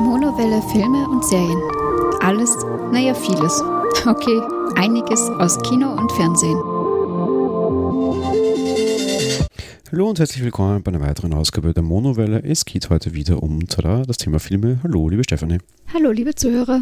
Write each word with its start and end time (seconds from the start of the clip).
Monowelle 0.00 0.62
Filme 0.72 1.06
und 1.10 1.22
Serien. 1.26 1.60
Alles, 2.20 2.56
naja, 2.90 3.12
vieles. 3.12 3.60
Okay, 4.06 4.40
einiges 4.76 5.20
aus 5.38 5.58
Kino 5.60 5.92
und 5.92 6.10
Fernsehen. 6.12 6.56
Hallo 9.92 10.08
und 10.08 10.18
herzlich 10.18 10.42
willkommen 10.42 10.82
bei 10.82 10.90
einer 10.90 11.02
weiteren 11.02 11.34
Ausgabe 11.34 11.74
der 11.74 11.82
Monowelle. 11.82 12.42
Es 12.42 12.64
geht 12.64 12.88
heute 12.88 13.12
wieder 13.12 13.42
um 13.42 13.66
tada, 13.66 14.04
das 14.06 14.16
Thema 14.16 14.40
Filme. 14.40 14.78
Hallo, 14.82 15.10
liebe 15.10 15.22
Stefanie. 15.24 15.58
Hallo, 15.92 16.12
liebe 16.12 16.34
Zuhörer. 16.34 16.80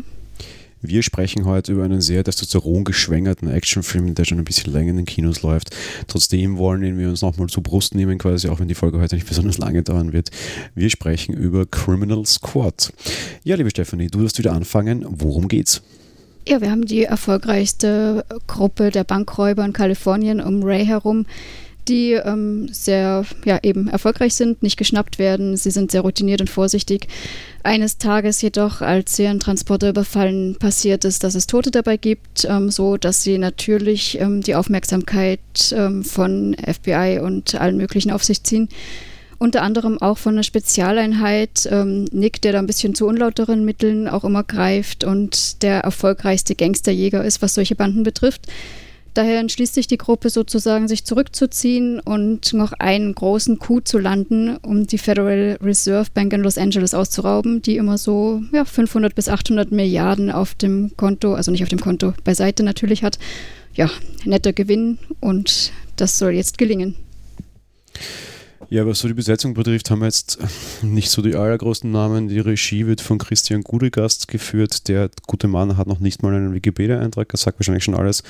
Wir 0.84 1.04
sprechen 1.04 1.44
heute 1.44 1.70
über 1.72 1.84
einen 1.84 2.00
sehr 2.00 2.24
testosteron-geschwängerten 2.24 3.48
Actionfilm, 3.48 4.16
der 4.16 4.24
schon 4.24 4.38
ein 4.38 4.44
bisschen 4.44 4.72
länger 4.72 4.90
in 4.90 4.96
den 4.96 5.06
Kinos 5.06 5.42
läuft. 5.42 5.70
Trotzdem 6.08 6.58
wollen 6.58 6.98
wir 6.98 7.08
uns 7.08 7.22
nochmal 7.22 7.46
zur 7.46 7.62
Brust 7.62 7.94
nehmen, 7.94 8.18
quasi, 8.18 8.48
auch 8.48 8.58
wenn 8.58 8.66
die 8.66 8.74
Folge 8.74 8.98
heute 8.98 9.14
nicht 9.14 9.28
besonders 9.28 9.58
lange 9.58 9.84
dauern 9.84 10.12
wird. 10.12 10.30
Wir 10.74 10.90
sprechen 10.90 11.34
über 11.34 11.66
Criminal 11.66 12.26
Squad. 12.26 12.92
Ja, 13.44 13.54
liebe 13.54 13.70
Stefanie, 13.70 14.08
du 14.08 14.18
wirst 14.18 14.38
wieder 14.38 14.54
anfangen. 14.54 15.06
Worum 15.08 15.46
geht's? 15.46 15.82
Ja, 16.48 16.60
wir 16.60 16.72
haben 16.72 16.84
die 16.84 17.04
erfolgreichste 17.04 18.24
Gruppe 18.48 18.90
der 18.90 19.04
Bankräuber 19.04 19.64
in 19.64 19.72
Kalifornien 19.72 20.40
um 20.40 20.64
Ray 20.64 20.84
herum, 20.84 21.26
die 21.88 22.12
ähm, 22.12 22.68
sehr 22.72 23.24
ja, 23.44 23.58
eben 23.62 23.88
erfolgreich 23.88 24.34
sind, 24.34 24.62
nicht 24.62 24.76
geschnappt 24.76 25.18
werden. 25.18 25.56
Sie 25.56 25.70
sind 25.70 25.90
sehr 25.90 26.02
routiniert 26.02 26.40
und 26.40 26.50
vorsichtig. 26.50 27.08
Eines 27.62 27.98
Tages 27.98 28.42
jedoch, 28.42 28.80
als 28.80 29.16
sie 29.16 29.26
einen 29.26 29.40
Transporter 29.40 29.90
überfallen, 29.90 30.56
passiert 30.56 31.04
es, 31.04 31.18
dass 31.18 31.34
es 31.34 31.46
Tote 31.46 31.70
dabei 31.70 31.96
gibt, 31.96 32.44
ähm, 32.48 32.70
so 32.70 32.96
dass 32.96 33.22
sie 33.22 33.38
natürlich 33.38 34.20
ähm, 34.20 34.42
die 34.42 34.54
Aufmerksamkeit 34.54 35.40
ähm, 35.72 36.04
von 36.04 36.56
FBI 36.56 37.20
und 37.22 37.54
allen 37.54 37.76
möglichen 37.76 38.10
auf 38.10 38.24
sich 38.24 38.42
ziehen. 38.42 38.68
Unter 39.42 39.62
anderem 39.62 40.00
auch 40.00 40.18
von 40.18 40.34
einer 40.34 40.44
Spezialeinheit, 40.44 41.68
ähm, 41.68 42.04
Nick, 42.12 42.40
der 42.42 42.52
da 42.52 42.60
ein 42.60 42.68
bisschen 42.68 42.94
zu 42.94 43.08
unlauteren 43.08 43.64
Mitteln 43.64 44.06
auch 44.06 44.22
immer 44.22 44.44
greift 44.44 45.02
und 45.02 45.64
der 45.64 45.80
erfolgreichste 45.80 46.54
Gangsterjäger 46.54 47.24
ist, 47.24 47.42
was 47.42 47.54
solche 47.54 47.74
Banden 47.74 48.04
betrifft. 48.04 48.46
Daher 49.14 49.40
entschließt 49.40 49.74
sich 49.74 49.86
die 49.86 49.98
Gruppe 49.98 50.30
sozusagen, 50.30 50.88
sich 50.88 51.04
zurückzuziehen 51.04 52.00
und 52.00 52.54
noch 52.54 52.72
einen 52.72 53.14
großen 53.14 53.58
Coup 53.58 53.86
zu 53.86 53.98
landen, 53.98 54.56
um 54.62 54.86
die 54.86 54.96
Federal 54.96 55.58
Reserve 55.62 56.08
Bank 56.14 56.32
in 56.32 56.40
Los 56.40 56.56
Angeles 56.56 56.94
auszurauben, 56.94 57.60
die 57.60 57.76
immer 57.76 57.98
so 57.98 58.42
ja, 58.52 58.64
500 58.64 59.14
bis 59.14 59.28
800 59.28 59.70
Milliarden 59.70 60.30
auf 60.30 60.54
dem 60.54 60.96
Konto, 60.96 61.34
also 61.34 61.50
nicht 61.50 61.62
auf 61.62 61.68
dem 61.68 61.80
Konto, 61.80 62.14
beiseite 62.24 62.62
natürlich 62.62 63.04
hat. 63.04 63.18
Ja, 63.74 63.90
netter 64.24 64.52
Gewinn 64.52 64.98
und 65.20 65.72
das 65.96 66.18
soll 66.18 66.32
jetzt 66.32 66.56
gelingen. 66.56 66.96
Ja, 68.72 68.86
was 68.86 69.00
so 69.00 69.08
die 69.08 69.12
Besetzung 69.12 69.52
betrifft, 69.52 69.90
haben 69.90 69.98
wir 69.98 70.06
jetzt 70.06 70.38
nicht 70.82 71.10
so 71.10 71.20
die 71.20 71.34
allergrößten 71.34 71.90
Namen. 71.90 72.28
Die 72.28 72.38
Regie 72.38 72.86
wird 72.86 73.02
von 73.02 73.18
Christian 73.18 73.60
Gudegast 73.60 74.28
geführt. 74.28 74.88
Der 74.88 75.10
gute 75.26 75.46
Mann 75.46 75.76
hat 75.76 75.86
noch 75.86 76.00
nicht 76.00 76.22
mal 76.22 76.34
einen 76.34 76.54
Wikipedia-Eintrag, 76.54 77.28
das 77.28 77.42
sagt 77.42 77.60
wahrscheinlich 77.60 77.84
schon 77.84 77.94
alles. 77.94 78.22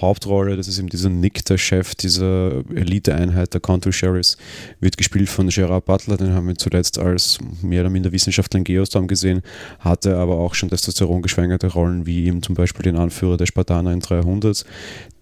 Hauptrolle, 0.00 0.56
das 0.56 0.68
ist 0.68 0.78
eben 0.78 0.90
dieser 0.90 1.08
Nick, 1.10 1.44
der 1.46 1.58
Chef 1.58 1.96
dieser 1.96 2.62
Elite-Einheit 2.72 3.52
der 3.52 3.60
Country 3.60 3.92
Sheriffs, 3.92 4.36
wird 4.78 4.96
gespielt 4.96 5.28
von 5.28 5.48
Gerard 5.48 5.86
Butler. 5.86 6.16
Den 6.16 6.34
haben 6.34 6.46
wir 6.46 6.54
zuletzt 6.54 7.00
als 7.00 7.38
mehr 7.60 7.80
oder 7.80 7.90
minder 7.90 8.12
Wissenschaftler 8.12 8.58
in 8.58 8.64
Geostorm 8.64 9.08
gesehen, 9.08 9.42
hatte 9.80 10.18
aber 10.18 10.36
auch 10.36 10.54
schon 10.54 10.68
Testosteron 10.68 11.20
geschwängerte 11.20 11.66
Rollen, 11.66 12.06
wie 12.06 12.26
eben 12.26 12.44
zum 12.44 12.54
Beispiel 12.54 12.84
den 12.84 12.94
Anführer 12.94 13.36
der 13.36 13.46
Spartaner 13.46 13.90
in 13.90 13.98
300. 13.98 14.64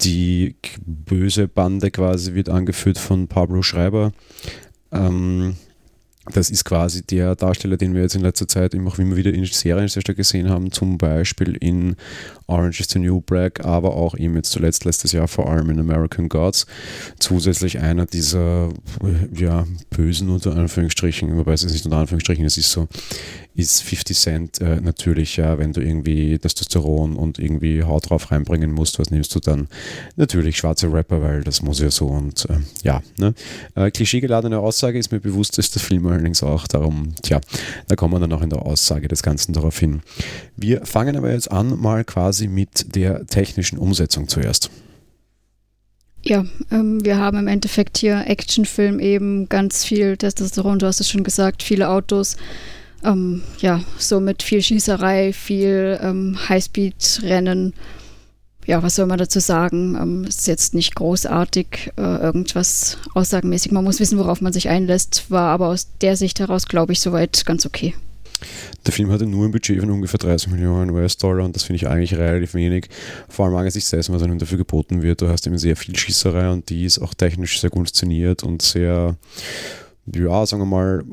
Die 0.01 0.57
böse 0.87 1.49
Bande 1.49 1.91
quasi 1.91 2.35
wird 2.35 2.49
angeführt 2.49 2.99
von 2.99 3.29
Pablo 3.29 3.63
Schreiber. 3.63 4.13
Ähm, 4.93 5.57
das 6.33 6.51
ist 6.51 6.65
quasi 6.65 7.03
der 7.03 7.35
Darsteller, 7.37 7.77
den 7.77 7.95
wir 7.95 8.03
jetzt 8.03 8.15
in 8.15 8.23
letzter 8.23 8.49
Zeit 8.49 8.75
immer, 8.75 8.97
immer 8.99 9.17
wieder 9.17 9.33
in 9.33 9.45
Serien 9.45 9.89
sehr 9.89 10.03
stark 10.03 10.17
gesehen 10.17 10.49
haben, 10.49 10.73
zum 10.73 10.99
Beispiel 10.99 11.57
in 11.61 11.97
Orange 12.47 12.81
is 12.81 12.89
the 12.91 12.99
New 12.99 13.21
Black, 13.21 13.65
aber 13.65 13.95
auch 13.95 14.17
eben 14.17 14.37
jetzt 14.37 14.51
zuletzt 14.51 14.85
letztes 14.85 15.13
Jahr 15.13 15.29
vor 15.29 15.51
allem 15.51 15.71
in 15.71 15.79
American 15.79 16.29
Gods. 16.29 16.67
Zusätzlich 17.19 17.79
einer 17.79 18.07
dieser 18.07 18.71
ja, 19.35 19.67
bösen 19.91 20.31
unter 20.31 20.57
Anführungsstrichen, 20.57 21.37
wobei 21.37 21.53
es 21.53 21.65
ist 21.65 21.73
nicht 21.73 21.85
unter 21.85 21.99
Anführungsstrichen, 21.99 22.45
es 22.45 22.57
ist 22.57 22.73
so 22.73 22.89
ist 23.59 23.83
50 23.83 24.17
Cent 24.17 24.61
äh, 24.61 24.81
natürlich, 24.81 25.37
ja, 25.37 25.59
wenn 25.59 25.73
du 25.73 25.81
irgendwie 25.81 26.39
Testosteron 26.39 27.17
und 27.17 27.41
irgendwie 27.41 27.83
Haut 27.83 28.09
drauf 28.09 28.31
reinbringen 28.31 28.71
musst, 28.71 29.01
was 29.01 29.11
nimmst 29.11 29.35
du 29.35 29.41
dann? 29.41 29.67
Natürlich 30.15 30.59
schwarze 30.59 30.93
Rapper, 30.93 31.21
weil 31.23 31.43
das 31.43 31.61
muss 31.61 31.81
ja 31.81 31.91
so 31.91 32.07
und 32.07 32.49
äh, 32.49 32.59
ja. 32.85 33.03
Ne? 33.19 33.35
Äh, 33.75 33.91
klischeegeladene 33.91 34.61
Aussage 34.61 34.97
ist 34.97 35.11
mir 35.11 35.19
bewusst, 35.19 35.59
ist 35.59 35.75
der 35.75 35.83
Film 35.83 36.07
allerdings 36.19 36.43
auch, 36.43 36.67
darum, 36.67 37.15
tja, 37.23 37.41
da 37.87 37.97
kommen 37.97 38.15
wir 38.15 38.21
dann 38.21 38.33
auch 38.33 38.43
in 38.43 38.51
der 38.51 38.63
Aussage 38.63 39.09
des 39.09 39.23
Ganzen 39.23 39.53
darauf 39.53 39.79
hin. 39.79 40.03
Wir 40.57 40.85
fangen 40.85 41.17
aber 41.17 41.33
jetzt 41.33 41.51
an, 41.51 41.79
mal 41.79 42.05
quasi 42.05 42.49
mit 42.49 42.95
der 42.97 43.27
technischen 43.27 43.79
Umsetzung 43.79 44.29
zuerst. 44.29 44.71
Ja, 46.23 46.45
ähm, 46.71 47.05
wir 47.05 47.19
haben 47.19 47.39
im 47.39 47.47
Endeffekt 47.47 47.99
hier 47.99 48.25
Actionfilm 48.27 48.99
eben 48.99 49.49
ganz 49.49 49.85
viel 49.85 50.17
Testosteron, 50.17 50.81
du 50.81 50.87
hast 50.87 51.01
es 51.01 51.09
schon 51.09 51.23
gesagt, 51.23 51.63
viele 51.63 51.89
Autos, 51.89 52.37
ähm, 53.05 53.43
ja, 53.61 53.81
so 53.99 54.19
mit 54.19 54.43
viel 54.43 54.61
Schießerei, 54.61 55.33
viel 55.33 55.99
ähm, 56.03 56.37
Highspeed-Rennen. 56.49 57.73
Ja, 58.69 58.83
was 58.83 58.97
soll 58.97 59.07
man 59.07 59.17
dazu 59.17 59.41
sagen? 59.41 59.97
Ähm, 59.99 60.25
ist 60.25 60.47
jetzt 60.47 60.75
nicht 60.75 60.95
großartig 60.95 61.91
äh, 61.97 62.03
irgendwas 62.03 62.99
aussagenmäßig. 63.15 63.73
Man 63.73 63.83
muss 63.83 63.99
wissen, 63.99 64.19
worauf 64.19 64.43
man 64.43 64.53
sich 64.53 64.69
einlässt. 64.69 65.31
War 65.31 65.49
aber 65.49 65.69
aus 65.69 65.89
der 66.03 66.17
Sicht 66.17 66.39
heraus, 66.39 66.69
glaube 66.69 66.93
ich, 66.93 67.01
soweit 67.01 67.47
ganz 67.47 67.65
okay. 67.65 67.95
Der 68.85 68.93
Film 68.93 69.11
hatte 69.11 69.25
nur 69.25 69.47
ein 69.47 69.53
Budget 69.53 69.81
von 69.81 69.91
ungefähr 69.91 70.19
30 70.19 70.51
Millionen 70.51 70.91
US-Dollar 70.91 71.47
und 71.47 71.57
das 71.57 71.63
finde 71.63 71.77
ich 71.77 71.89
eigentlich 71.89 72.15
relativ 72.19 72.53
wenig. 72.53 72.91
Vor 73.31 73.47
allem 73.47 73.57
angesichts 73.57 73.89
dessen, 73.89 74.15
was 74.15 74.23
einem 74.23 74.39
dafür 74.39 74.59
geboten 74.59 75.01
wird. 75.01 75.23
Du 75.23 75.29
hast 75.29 75.47
eben 75.47 75.57
sehr 75.57 75.75
viel 75.75 75.97
Schießerei 75.97 76.51
und 76.51 76.69
die 76.69 76.85
ist 76.85 76.99
auch 76.99 77.15
technisch 77.15 77.63
sehr 77.63 77.71
gut 77.71 77.89
inszeniert 77.89 78.43
und 78.43 78.61
sehr 78.61 79.17
ja, 80.15 80.47
sagen 80.47 80.63
wir 80.63 80.67
mal, 80.67 81.05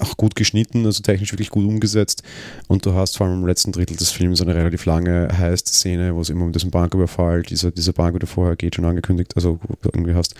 auch 0.00 0.16
gut 0.16 0.34
geschnitten, 0.34 0.84
also 0.84 1.02
technisch 1.02 1.32
wirklich 1.32 1.50
gut 1.50 1.66
umgesetzt. 1.66 2.22
Und 2.68 2.84
du 2.86 2.94
hast 2.94 3.16
vor 3.16 3.26
allem 3.26 3.40
im 3.40 3.46
letzten 3.46 3.72
Drittel 3.72 3.96
des 3.96 4.10
Films 4.10 4.40
eine 4.40 4.54
relativ 4.54 4.84
lange 4.84 5.28
Heist-Szene, 5.36 6.14
wo 6.14 6.20
es 6.20 6.30
immer 6.30 6.44
um 6.44 6.52
diesen 6.52 6.70
Banküberfall, 6.70 7.42
dieser, 7.42 7.70
dieser 7.70 7.92
Bank, 7.92 8.18
du 8.20 8.26
vorher 8.26 8.56
geht, 8.56 8.74
schon 8.74 8.84
angekündigt, 8.84 9.32
also 9.36 9.58
irgendwie 9.82 10.14
hast. 10.14 10.34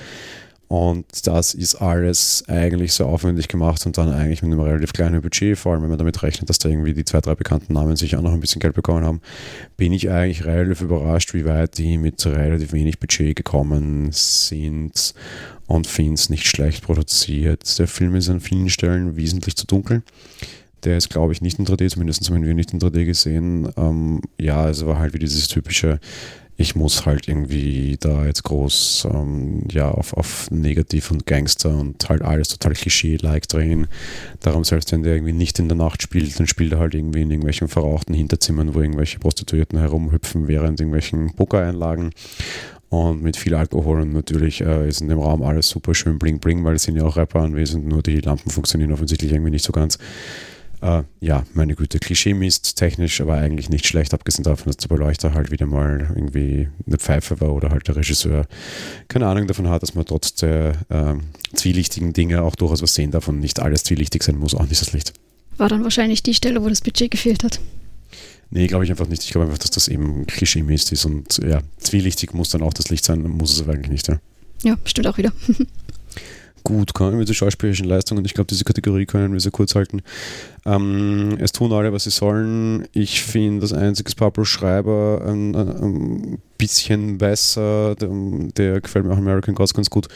Und 0.69 1.05
das 1.28 1.55
ist 1.55 1.77
alles 1.77 2.43
eigentlich 2.49 2.93
so 2.93 3.06
aufwendig 3.06 3.47
gemacht 3.47 3.87
und 3.87 3.97
dann 3.99 4.12
eigentlich 4.12 4.43
mit 4.43 4.50
einem 4.50 4.61
relativ 4.61 4.93
kleinen 4.93 5.23
Budget, 5.23 5.56
vor 5.56 5.73
allem 5.73 5.83
wenn 5.83 5.91
man 5.91 5.99
damit 5.99 6.21
rechnet, 6.25 6.50
dass 6.50 6.59
da 6.59 6.69
irgendwie 6.69 6.93
die 6.93 7.05
zwei, 7.05 7.21
drei 7.21 7.37
bekannten 7.37 7.73
Namen 7.73 7.94
sich 7.94 8.17
auch 8.17 8.23
noch 8.23 8.33
ein 8.33 8.41
bisschen 8.41 8.59
Geld 8.59 8.75
bekommen 8.75 9.05
haben, 9.05 9.21
bin 9.77 9.93
ich 9.93 10.11
eigentlich 10.11 10.44
relativ 10.44 10.81
überrascht, 10.81 11.34
wie 11.34 11.44
weit 11.44 11.78
die 11.78 11.99
mit 11.99 12.25
relativ 12.27 12.73
wenig 12.73 12.99
Budget 12.99 13.37
gekommen 13.37 14.09
sind 14.11 15.15
und 15.66 15.87
finde 15.87 16.15
es 16.15 16.31
nicht 16.31 16.47
schlecht 16.47 16.84
produziert. 16.84 17.78
Der 17.78 17.88
Film 17.88 18.15
ist 18.15 18.28
an 18.28 18.41
vielen 18.41 18.71
Stellen 18.71 19.16
wesentlich 19.16 19.56
zu 19.56 19.66
dunkel. 19.66 20.03
Der 20.84 20.97
ist, 20.97 21.10
glaube 21.10 21.32
ich, 21.32 21.41
nicht 21.41 21.59
in 21.59 21.66
3D, 21.66 21.91
zumindest 21.91 22.28
haben 22.31 22.44
wir 22.44 22.54
nicht 22.54 22.72
in 22.72 22.81
3D 22.81 23.04
gesehen. 23.04 23.69
Ähm, 23.76 24.21
ja, 24.38 24.69
es 24.69 24.87
war 24.87 24.99
halt 24.99 25.15
wie 25.15 25.19
dieses 25.19 25.49
typische, 25.49 25.99
ich 26.59 26.76
muss 26.76 27.05
halt 27.05 27.28
irgendwie 27.28 27.97
da 27.99 28.25
jetzt 28.25 28.44
groß 28.44 29.09
ähm, 29.12 29.65
ja, 29.71 29.91
auf, 29.91 30.15
auf 30.15 30.50
Negativ 30.50 31.10
und 31.10 31.26
Gangster 31.26 31.76
und 31.76 32.09
halt 32.09 32.22
alles 32.22 32.49
total 32.49 32.75
Klischee-like 32.75 33.49
drehen. 33.49 33.88
Darum 34.41 34.65
selbst 34.65 34.93
wenn 34.93 35.03
der 35.03 35.15
irgendwie 35.15 35.32
nicht 35.32 35.59
in 35.59 35.69
der 35.69 35.76
Nacht 35.76 36.03
spielt, 36.03 36.38
dann 36.38 36.47
spielt 36.47 36.72
er 36.72 36.78
halt 36.78 36.94
irgendwie 36.94 37.22
in 37.22 37.31
irgendwelchen 37.31 37.69
verrauchten 37.69 38.15
Hinterzimmern, 38.15 38.75
wo 38.75 38.81
irgendwelche 38.81 39.19
Prostituierten 39.19 39.78
herumhüpfen 39.78 40.47
während 40.47 40.81
irgendwelchen 40.81 41.34
Pokereinlagen 41.34 42.12
und 42.89 43.23
mit 43.23 43.37
viel 43.37 43.55
Alkohol 43.55 44.01
und 44.03 44.13
natürlich 44.13 44.61
äh, 44.61 44.89
ist 44.89 45.01
in 45.01 45.09
dem 45.09 45.19
Raum 45.19 45.43
alles 45.43 45.69
super 45.69 45.94
schön 45.94 46.19
bling 46.19 46.38
bling, 46.38 46.65
weil 46.65 46.77
es 46.77 46.85
sind 46.85 46.97
ja 46.97 47.05
auch 47.05 47.17
Rapper 47.17 47.41
anwesend, 47.41 47.87
nur 47.87 48.03
die 48.03 48.21
Lampen 48.21 48.50
funktionieren 48.50 48.93
offensichtlich 48.93 49.33
irgendwie 49.33 49.50
nicht 49.50 49.65
so 49.65 49.73
ganz. 49.73 49.99
Äh, 50.83 51.03
ja, 51.21 51.44
meine 51.55 51.75
Güte, 51.75 51.99
Klischee-Mist, 51.99 52.77
technisch, 52.77 53.21
aber 53.21 53.35
eigentlich 53.35 53.71
nicht 53.71 53.87
schlecht, 53.87 54.12
abgesehen 54.12 54.44
davon, 54.44 54.67
dass 54.67 54.77
der 54.77 54.88
Beleuchter 54.88 55.33
halt 55.33 55.50
wieder 55.50 55.67
mal 55.67 56.12
irgendwie 56.15 56.69
eine 56.87 56.99
Pfeife 56.99 57.41
war 57.41 57.55
oder 57.55 57.71
halt 57.71 57.88
der 57.88 57.97
Regisseur 57.97 58.47
keine 59.09 59.27
Ahnung 59.27 59.47
davon 59.47 59.69
hat, 59.69 59.82
dass 59.82 59.94
man 59.94 60.05
trotz 60.05 60.35
der 60.35 60.75
äh, 60.89 61.15
zwielichtigen 61.55 62.12
Dinge 62.12 62.43
auch 62.43 62.56
durchaus 62.56 62.82
was 62.82 62.94
sehen 62.94 63.11
darf 63.11 63.29
und 63.29 63.41
nicht 63.41 63.61
alles 63.61 63.85
zwielichtig 63.85 64.23
sein 64.23 64.39
muss, 64.39 64.55
auch 64.55 64.67
nicht 64.69 64.81
das 64.81 64.93
Licht. 64.93 65.15
War 65.56 65.69
dann 65.69 65.82
wahrscheinlich 65.82 66.23
die 66.23 66.35
Stelle, 66.35 66.62
wo 66.62 66.69
das 66.69 66.82
Budget 66.82 67.11
gefehlt 67.11 67.43
hat. 67.43 67.61
Nee, 68.50 68.66
glaube 68.66 68.84
ich 68.84 68.90
einfach 68.90 69.08
nicht. 69.08 69.25
Ich 69.25 69.31
glaube 69.31 69.46
einfach, 69.46 69.58
dass 69.58 69.70
das 69.70 69.88
eben 69.88 70.26
klischee-mäßig 70.26 70.93
ist 70.93 71.04
und 71.04 71.38
ja, 71.38 71.60
zwielichtig 71.78 72.32
muss 72.32 72.50
dann 72.50 72.62
auch 72.62 72.75
das 72.75 72.90
Licht 72.90 73.04
sein, 73.04 73.22
muss 73.22 73.52
es 73.52 73.62
aber 73.62 73.72
eigentlich 73.72 73.90
nicht, 73.90 74.08
ja. 74.08 74.19
Ja, 74.62 74.76
stimmt 74.84 75.06
auch 75.06 75.19
wieder. 75.19 75.32
Gut, 76.66 76.94
kommen 76.94 77.16
wir 77.16 77.26
zur 77.26 77.37
schauspielerischen 77.37 77.87
Leistung 77.87 78.19
und 78.19 78.25
ich 78.25 78.34
glaube, 78.34 78.48
diese 78.48 78.64
Kategorie 78.64 79.06
können 79.06 79.32
wir 79.32 79.38
sehr 79.38 79.52
kurz 79.52 79.76
halten. 79.76 80.02
Ähm, 80.64 81.37
es 81.38 81.52
tun 81.52 81.72
alle, 81.72 81.93
was 81.93 82.02
sie 82.04 82.10
sollen. 82.10 82.88
Ich 82.90 83.22
finde, 83.22 83.60
das 83.60 83.72
einzige 83.72 84.12
Pablo 84.16 84.44
Schreiber 84.44 85.22
ein, 85.25 85.54
ein, 85.54 86.38
bisschen 86.58 87.19
besser. 87.19 87.94
Der, 87.94 88.10
der, 88.56 88.81
gefällt 88.81 89.04
mir 89.04 89.12
auch 89.12 89.19
American 89.19 89.54
Gods 89.54 89.75
ganz 89.75 89.90
gut. 89.90 90.08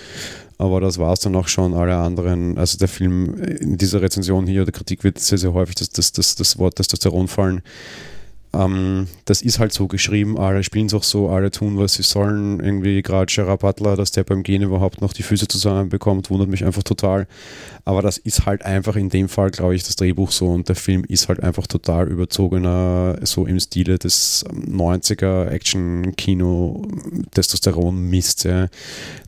Aber 0.58 0.80
das 0.80 0.98
war 0.98 1.12
es 1.12 1.20
dann 1.20 1.36
auch 1.36 1.46
schon. 1.46 1.72
Alle 1.72 1.94
anderen, 1.94 2.58
also 2.58 2.78
der 2.78 2.88
Film 2.88 3.34
in 3.34 3.78
dieser 3.78 4.02
Rezension 4.02 4.48
hier, 4.48 4.64
der 4.64 4.72
Kritik 4.72 5.04
wird 5.04 5.20
sehr, 5.20 5.38
sehr 5.38 5.52
häufig 5.52 5.76
das, 5.76 5.90
das, 5.90 6.12
das, 6.12 6.34
das 6.34 6.58
Wort 6.58 6.74
Testosteron 6.74 7.28
fallen. 7.28 7.62
Ähm, 8.52 9.06
das 9.26 9.42
ist 9.42 9.60
halt 9.60 9.72
so 9.72 9.86
geschrieben, 9.86 10.36
alle 10.36 10.64
spielen 10.64 10.86
es 10.86 10.94
auch 10.94 11.04
so, 11.04 11.28
alle 11.28 11.52
tun, 11.52 11.78
was 11.78 11.94
sie 11.94 12.02
sollen. 12.02 12.58
Irgendwie 12.58 13.00
gerade 13.02 13.32
Gerard 13.32 13.60
Butler, 13.60 13.96
dass 13.96 14.10
der 14.10 14.24
beim 14.24 14.42
Gehen 14.42 14.62
überhaupt 14.62 15.00
noch 15.00 15.12
die 15.12 15.22
Füße 15.22 15.46
zusammenbekommt, 15.46 16.30
wundert 16.30 16.48
mich 16.48 16.64
einfach 16.64 16.82
total. 16.82 17.28
Aber 17.84 18.02
das 18.02 18.18
ist 18.18 18.46
halt 18.46 18.64
einfach 18.64 18.96
in 18.96 19.08
dem 19.08 19.28
Fall, 19.28 19.50
glaube 19.50 19.76
ich, 19.76 19.84
das 19.84 19.94
Drehbuch 19.96 20.32
so 20.32 20.48
und 20.48 20.68
der 20.68 20.74
Film 20.74 21.04
ist 21.04 21.28
halt 21.28 21.42
einfach 21.42 21.68
total 21.68 22.08
überzogener, 22.08 23.18
so 23.22 23.46
im 23.46 23.60
Stile 23.60 23.98
des 23.98 24.44
90er 24.46 25.46
Action-Kino 25.46 26.88
Testosteron-Mist. 27.30 28.44
Ja. 28.44 28.68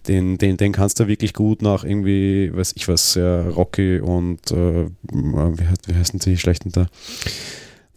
Den, 0.09 0.37
den, 0.37 0.57
den 0.57 0.73
kannst 0.73 0.99
du 0.99 1.07
wirklich 1.07 1.33
gut 1.33 1.63
nach 1.63 1.85
irgendwie, 1.85 2.51
weiß 2.53 2.73
ich 2.75 2.89
was, 2.89 3.15
ja, 3.15 3.43
Rocky 3.43 4.01
und 4.01 4.51
äh, 4.51 4.87
wie, 5.13 5.65
wie 5.87 5.95
heißen 5.95 6.19
die 6.19 6.37
schlechten 6.37 6.73
da? 6.73 6.89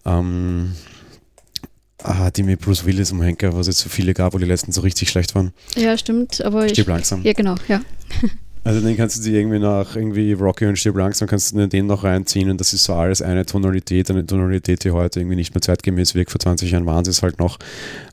Ähm, 0.05 0.73
Ah, 2.03 2.29
die 2.29 2.43
mit 2.43 2.59
Bruce 2.59 2.85
Willis 2.85 3.11
im 3.11 3.21
Henker, 3.21 3.55
was 3.55 3.67
es 3.67 3.79
so 3.79 3.89
viele 3.89 4.13
gab, 4.13 4.33
wo 4.33 4.37
die 4.37 4.45
letzten 4.45 4.71
so 4.71 4.81
richtig 4.81 5.09
schlecht 5.09 5.33
waren. 5.33 5.53
Ja, 5.75 5.97
stimmt, 5.97 6.43
aber 6.43 6.67
Stirb 6.67 6.87
ich, 6.87 6.93
langsam. 6.93 7.23
Ja, 7.23 7.33
genau, 7.33 7.55
ja. 7.67 7.81
Also 8.65 8.81
den 8.81 8.97
kannst 8.97 9.17
du 9.17 9.21
dir 9.21 9.39
irgendwie 9.39 9.59
nach 9.59 9.95
irgendwie 9.95 10.33
Rocky 10.33 10.65
und 10.65 10.77
Stirb 10.77 10.97
langsam 10.97 11.27
kannst 11.27 11.53
du 11.53 11.67
den 11.67 11.85
noch 11.85 12.03
reinziehen 12.03 12.49
und 12.49 12.59
das 12.59 12.73
ist 12.73 12.83
so 12.83 12.95
alles 12.95 13.21
eine 13.21 13.45
Tonalität, 13.45 14.09
eine 14.09 14.25
Tonalität, 14.25 14.83
die 14.83 14.89
heute 14.89 15.19
irgendwie 15.19 15.35
nicht 15.35 15.53
mehr 15.53 15.61
zeitgemäß 15.61 16.15
wirkt. 16.15 16.31
Vor 16.31 16.39
20 16.39 16.71
Jahren 16.71 16.87
waren 16.87 17.05
sie 17.05 17.11
es 17.11 17.21
halt 17.21 17.37
noch 17.37 17.59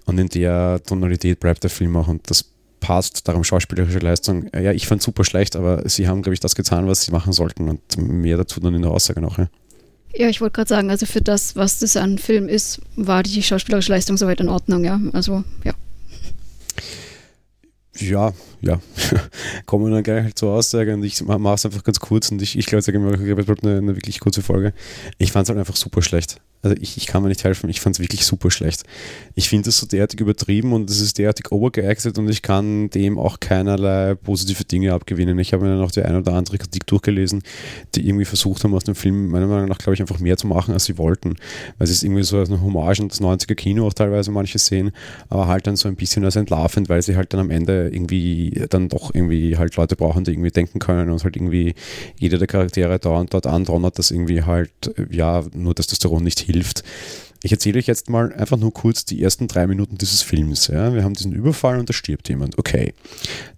und 0.05 0.19
in 0.19 0.29
der 0.29 0.81
Tonalität 0.85 1.41
bleibt 1.41 1.63
der 1.63 1.71
Film 1.71 1.97
auch 1.97 2.09
und 2.09 2.29
das 2.31 2.45
passt, 2.81 3.27
darum 3.29 3.45
schauspielerische 3.45 4.01
Leistung. 4.01 4.51
Ja, 4.55 4.73
ich 4.73 4.87
fand 4.87 5.01
super 5.01 5.25
schlecht, 5.25 5.57
aber 5.57 5.89
sie 5.89 6.07
haben, 6.07 6.21
glaube 6.21 6.35
ich, 6.35 6.41
das 6.41 6.55
getan, 6.55 6.87
was 6.87 7.03
sie 7.03 7.13
machen 7.13 7.33
sollten 7.33 7.71
und 7.71 7.81
mehr 7.97 8.37
dazu 8.37 8.61
dann 8.61 8.75
in 8.75 8.83
der 8.83 8.91
Aussage 8.91 9.23
noch. 9.23 9.39
Ja. 9.39 9.49
Ja, 10.15 10.29
ich 10.29 10.41
wollte 10.41 10.57
gerade 10.57 10.69
sagen, 10.69 10.91
also 10.91 11.07
für 11.07 11.23
das, 11.23 11.57
was 11.57 11.79
das 11.79 11.97
an 11.97 12.19
Film 12.19 12.49
ist, 12.49 12.81
war 12.97 13.23
die 13.23 13.43
schauspielerische 13.43 13.93
Leistung 13.93 14.17
soweit 14.17 14.41
in 14.41 14.49
Ordnung, 14.49 14.85
ja. 14.85 15.01
Also, 15.13 15.43
ja. 15.65 15.73
Ja, 17.99 18.33
ja. 18.61 18.81
Kommen 19.67 19.87
wir 19.87 19.91
dann 19.91 20.03
gleich 20.03 20.35
zur 20.35 20.53
Aussage 20.53 20.95
und 20.95 21.05
ich 21.05 21.23
mache 21.23 21.55
es 21.55 21.67
einfach 21.67 21.85
ganz 21.85 22.01
kurz 22.01 22.31
und 22.31 22.43
ich, 22.43 22.59
ich 22.59 22.67
glaube, 22.67 22.81
ich 22.81 22.89
habe 22.89 23.57
eine, 23.63 23.79
eine 23.79 23.97
wirklich 23.97 24.21
kurze 24.21 24.43
Folge. 24.43 24.73
Ich 25.19 25.33
fand 25.33 25.45
es 25.45 25.51
halt 25.51 25.59
einfach 25.59 25.77
super 25.77 26.03
schlecht. 26.03 26.41
Also 26.63 26.77
ich, 26.81 26.97
ich 26.97 27.07
kann 27.07 27.23
mir 27.23 27.29
nicht 27.29 27.43
helfen, 27.43 27.69
ich 27.69 27.81
fand 27.81 27.97
es 27.97 28.01
wirklich 28.01 28.25
super 28.25 28.49
schlecht. 28.53 28.85
Ich 29.35 29.49
finde 29.49 29.69
es 29.69 29.79
so 29.79 29.87
derartig 29.87 30.21
übertrieben 30.21 30.73
und 30.73 30.89
es 30.89 31.01
ist 31.01 31.19
derartig 31.19 31.51
overgeacted 31.51 32.17
und 32.19 32.29
ich 32.29 32.41
kann 32.41 32.89
dem 32.91 33.19
auch 33.19 33.41
keinerlei 33.41 34.15
positive 34.15 34.65
Dinge 34.65 34.93
abgewinnen. 34.93 35.37
Ich 35.41 35.53
habe 35.53 35.65
mir 35.65 35.71
dann 35.71 35.85
auch 35.85 35.91
die 35.91 36.03
eine 36.03 36.19
oder 36.19 36.35
andere 36.35 36.59
Kritik 36.59 36.87
durchgelesen, 36.87 37.43
die 37.97 38.07
irgendwie 38.07 38.25
versucht 38.25 38.63
haben, 38.63 38.75
aus 38.75 38.85
dem 38.85 38.95
Film 38.95 39.29
meiner 39.29 39.49
Meinung 39.49 39.69
nach, 39.69 39.79
glaube 39.79 39.95
ich, 39.95 40.01
einfach 40.01 40.21
mehr 40.21 40.37
zu 40.37 40.47
machen, 40.47 40.73
als 40.73 40.85
sie 40.85 40.99
wollten. 40.99 41.31
Weil 41.79 41.85
es 41.85 41.91
ist 41.91 42.05
irgendwie 42.05 42.23
so 42.23 42.39
als 42.39 42.49
eine 42.49 42.63
Hommage 42.63 43.01
an 43.01 43.09
das 43.09 43.21
90er 43.21 43.57
Kino 43.57 43.85
auch 43.85 43.93
teilweise 43.93 44.31
manche 44.31 44.59
sehen, 44.59 44.93
aber 45.31 45.49
halt 45.49 45.67
dann 45.67 45.75
so 45.75 45.89
ein 45.89 45.97
bisschen 45.97 46.25
als 46.25 46.37
entlarvend, 46.37 46.89
weil 46.89 47.03
sie 47.03 47.17
halt 47.17 47.33
dann 47.33 47.41
am 47.41 47.51
Ende 47.51 47.89
irgendwie 47.93 48.67
dann 48.71 48.89
doch 48.89 49.13
irgendwie 49.13 49.57
halt 49.57 49.75
Leute 49.75 49.97
brauchen, 49.97 50.23
die 50.23 50.31
irgendwie 50.31 50.53
denken 50.53 50.79
können 50.79 51.11
und 51.11 51.25
halt 51.25 51.35
irgendwie 51.35 51.75
jeder 52.21 52.39
der 52.39 52.47
Charaktere 52.47 53.01
da 53.01 53.11
und 53.11 53.35
dort 53.35 53.49
andronnert, 53.49 53.99
dass 53.99 54.13
irgendwie 54.13 54.45
halt, 54.45 54.71
ja, 55.11 55.43
nur 55.55 55.75
Testosteron 55.75 56.23
nicht 56.23 56.39
hilft 56.39 56.52
hilft. 56.53 56.85
Ich 57.45 57.51
erzähle 57.51 57.79
euch 57.79 57.89
jetzt 57.89 58.09
mal 58.09 58.33
einfach 58.33 58.57
nur 58.57 58.73
kurz 58.73 59.05
die 59.05 59.21
ersten 59.21 59.49
drei 59.49 59.67
Minuten 59.67 59.99
dieses 59.99 60.23
Films. 60.23 60.69
Ja. 60.69 60.95
Wir 60.95 61.03
haben 61.03 61.15
diesen 61.15 61.33
Überfall 61.33 61.79
und 61.79 61.89
da 61.89 61.93
stirbt 61.93 62.29
jemand. 62.29 62.57
Okay. 62.59 62.95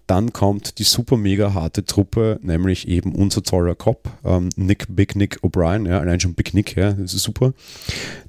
Dann 0.07 0.33
kommt 0.33 0.79
die 0.79 0.83
super 0.83 1.17
mega 1.17 1.53
harte 1.53 1.85
Truppe, 1.85 2.39
nämlich 2.41 2.87
eben 2.87 3.13
unser 3.13 3.43
toller 3.43 3.75
Cop, 3.75 4.09
ähm, 4.23 4.49
Nick 4.55 4.85
Big 4.89 5.15
Nick 5.15 5.39
O'Brien, 5.41 5.87
ja, 5.87 5.99
allein 5.99 6.19
schon 6.19 6.35
Big 6.35 6.53
Nick, 6.53 6.75
ja, 6.75 6.91
das 6.91 7.15
ist 7.15 7.23
super. 7.23 7.53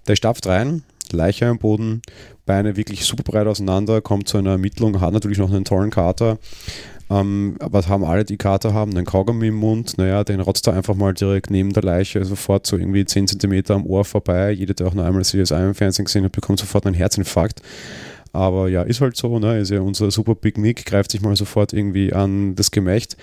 Der 0.07 0.17
stapft 0.17 0.47
rein, 0.47 0.85
Leiche 1.13 1.47
am 1.47 1.59
Boden, 1.59 2.03
Beine 2.45 2.77
wirklich 2.77 3.05
super 3.05 3.23
breit 3.23 3.47
auseinander, 3.47 4.01
kommt 4.01 4.29
zu 4.29 4.39
einer 4.39 4.51
Ermittlung, 4.51 5.01
hat 5.01 5.13
natürlich 5.13 5.39
noch 5.39 5.51
einen 5.53 5.65
tollen 5.65 5.91
Kater 5.91 6.39
ähm, 7.09 7.57
aber 7.61 7.87
haben 7.87 8.05
alle, 8.05 8.25
die 8.25 8.37
Kater 8.37 8.75
haben, 8.75 8.91
einen 8.93 9.07
Kaugummi 9.07 9.49
im 9.49 9.55
Mund, 9.55 9.97
naja, 9.97 10.25
den 10.25 10.41
rotzt 10.41 10.67
er 10.67 10.75
einfach 10.75 10.95
mal 10.97 11.15
direkt 11.15 11.51
neben 11.51 11.73
der 11.73 11.85
Leiche, 11.85 12.25
sofort 12.25 12.67
so 12.67 12.77
irgendwie 12.77 13.05
10 13.05 13.29
cm 13.29 13.63
am 13.69 13.87
Ohr 13.87 14.05
vorbei. 14.05 14.51
Jeder, 14.51 14.75
der 14.75 14.89
auch 14.89 14.95
nur 14.95 15.05
einmal 15.05 15.23
CSI 15.23 15.55
im 15.55 15.75
Fernsehen 15.75 16.07
gesehen 16.07 16.25
hat, 16.25 16.33
bekommt 16.33 16.59
sofort 16.59 16.85
einen 16.85 16.97
Herzinfarkt. 16.97 17.63
Aber 18.37 18.69
ja, 18.69 18.83
ist 18.83 19.01
halt 19.01 19.17
so, 19.17 19.39
ne? 19.39 19.59
Ist 19.59 19.71
ja 19.71 19.81
unser 19.81 20.11
super 20.11 20.35
Big 20.35 20.59
Nick, 20.59 20.85
greift 20.85 21.11
sich 21.11 21.23
mal 21.23 21.35
sofort 21.37 21.73
irgendwie 21.73 22.13
an 22.13 22.55
das 22.55 22.71
Gemächt. 22.71 23.17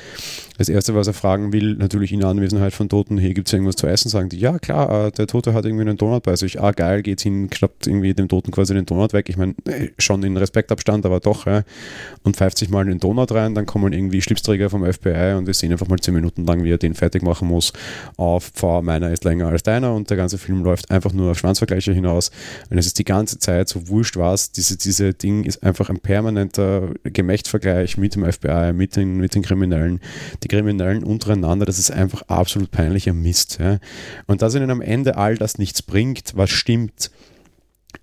Das 0.58 0.70
erste, 0.70 0.96
was 0.96 1.08
er 1.08 1.14
fragen 1.14 1.54
will, 1.54 1.76
natürlich 1.76 2.12
in 2.12 2.24
Anwesenheit 2.24 2.74
von 2.74 2.90
Toten, 2.90 3.18
hey, 3.18 3.34
gibt 3.34 3.48
es 3.48 3.54
irgendwas 3.54 3.76
zu 3.76 3.88
essen? 3.88 4.10
Sagen 4.10 4.30
die, 4.30 4.40
ja 4.40 4.58
klar, 4.58 5.08
äh, 5.08 5.12
der 5.12 5.28
Tote 5.28 5.54
hat 5.54 5.66
irgendwie 5.66 5.82
einen 5.82 5.98
Donut 5.98 6.24
bei 6.24 6.36
sich. 6.36 6.62
Ah, 6.62 6.72
geil, 6.72 7.04
geht 7.04 7.22
hin, 7.22 7.50
schnappt 7.54 7.86
irgendwie 7.86 8.14
dem 8.14 8.28
Toten 8.28 8.52
quasi 8.52 8.74
den 8.74 8.86
Donut 8.86 9.14
weg. 9.14 9.30
Ich 9.30 9.38
meine, 9.38 9.54
äh, 9.66 9.90
schon 10.00 10.24
in 10.24 10.36
Respektabstand, 10.36 11.06
aber 11.06 11.20
doch, 11.20 11.46
ja. 11.46 11.64
Und 12.24 12.36
pfeift 12.36 12.58
sich 12.58 12.70
mal 12.70 12.82
in 12.82 12.90
den 12.90 13.00
Donut 13.00 13.32
rein, 13.32 13.54
dann 13.54 13.68
kommen 13.68 13.94
irgendwie 13.94 14.22
Schlipsträger 14.22 14.70
vom 14.72 14.84
FBI 14.84 15.36
und 15.38 15.46
wir 15.46 15.54
sehen 15.54 15.72
einfach 15.72 15.88
mal 15.88 16.00
zehn 16.00 16.14
Minuten 16.14 16.46
lang, 16.46 16.64
wie 16.64 16.72
er 16.72 16.78
den 16.80 16.96
fertig 16.96 17.22
machen 17.22 17.48
muss. 17.48 17.72
Auf 18.18 18.50
Pfau, 18.50 18.82
meiner 18.82 19.12
ist 19.12 19.24
länger 19.24 19.48
als 19.48 19.64
deiner 19.64 19.94
und 19.94 20.10
der 20.10 20.18
ganze 20.18 20.40
Film 20.40 20.64
läuft 20.64 20.90
einfach 20.90 21.14
nur 21.14 21.32
auf 21.32 21.38
Schwanzvergleiche 21.38 21.94
hinaus. 21.94 22.32
Und 22.70 22.78
es 22.78 22.88
ist 22.88 22.98
die 22.98 23.04
ganze 23.04 23.38
Zeit 23.40 23.70
so 23.70 23.88
wurscht 23.88 24.18
was, 24.18 24.52
diese, 24.52 24.78
diese 24.78 25.03
diese 25.04 25.14
Ding 25.14 25.44
ist 25.44 25.64
einfach 25.64 25.90
ein 25.90 26.00
permanenter 26.00 26.94
Gemächtvergleich 27.04 27.98
mit 27.98 28.16
dem 28.16 28.32
FBI, 28.32 28.72
mit 28.74 28.96
den, 28.96 29.18
mit 29.18 29.36
den 29.36 29.42
Kriminellen. 29.42 30.00
Die 30.44 30.48
Kriminellen 30.48 31.04
untereinander, 31.04 31.66
das 31.66 31.80
ist 31.80 31.92
einfach 31.92 32.22
absolut 32.24 32.72
peinlicher 32.72 33.14
Mist. 33.14 33.58
Ja. 33.60 33.80
Und 34.28 34.42
dass 34.42 34.56
ihnen 34.56 34.72
am 34.72 34.82
Ende 34.82 35.18
all 35.18 35.36
das 35.36 35.58
nichts 35.58 35.82
bringt, 35.82 36.34
was 36.36 36.50
stimmt, 36.50 37.12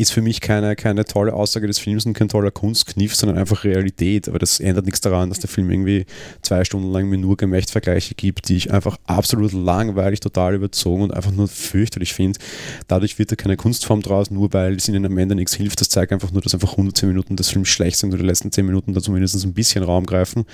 ist 0.01 0.13
für 0.13 0.23
mich 0.23 0.41
keine, 0.41 0.77
keine 0.77 1.05
tolle 1.05 1.35
Aussage 1.35 1.67
des 1.67 1.79
Films 1.79 2.07
und 2.07 2.15
kein 2.15 2.29
toller 2.29 2.51
Kunstkniff, 2.51 3.15
sondern 3.15 3.39
einfach 3.39 3.65
Realität. 3.65 4.29
Aber 4.29 4.39
das 4.39 4.59
ändert 4.59 4.87
nichts 4.87 5.03
daran, 5.03 5.29
dass 5.29 5.41
der 5.41 5.51
Film 5.51 5.71
irgendwie 5.71 6.07
zwei 6.41 6.65
Stunden 6.65 6.91
lang 6.91 7.09
mir 7.09 7.19
nur 7.19 7.37
Gemächtvergleiche 7.37 8.15
gibt, 8.15 8.49
die 8.49 8.57
ich 8.57 8.73
einfach 8.73 8.97
absolut 9.05 9.53
langweilig, 9.53 10.21
total 10.21 10.55
überzogen 10.55 11.03
und 11.03 11.15
einfach 11.15 11.33
nur 11.33 11.49
fürchterlich 11.49 12.15
finde. 12.15 12.39
Dadurch 12.89 13.19
wird 13.19 13.31
da 13.31 13.37
keine 13.37 13.57
Kunstform 13.57 14.01
draus, 14.01 14.31
nur 14.31 14.53
weil 14.55 14.77
es 14.77 14.89
ihnen 14.89 15.05
am 15.05 15.19
Ende 15.19 15.35
nichts 15.35 15.55
hilft. 15.55 15.81
Das 15.81 15.91
zeigt 15.91 16.13
einfach 16.13 16.33
nur, 16.33 16.41
dass 16.41 16.55
einfach 16.55 16.73
110 16.73 17.09
Minuten 17.09 17.37
des 17.37 17.51
Films 17.51 17.69
schlecht 17.69 17.99
sind 17.99 18.09
oder 18.11 18.23
die 18.23 18.29
letzten 18.29 18.51
10 18.51 18.65
Minuten 18.65 18.95
da 18.95 19.03
zumindest 19.03 19.45
ein 19.45 19.53
bisschen 19.53 19.85
Raum 19.85 20.07
greifen. 20.07 20.47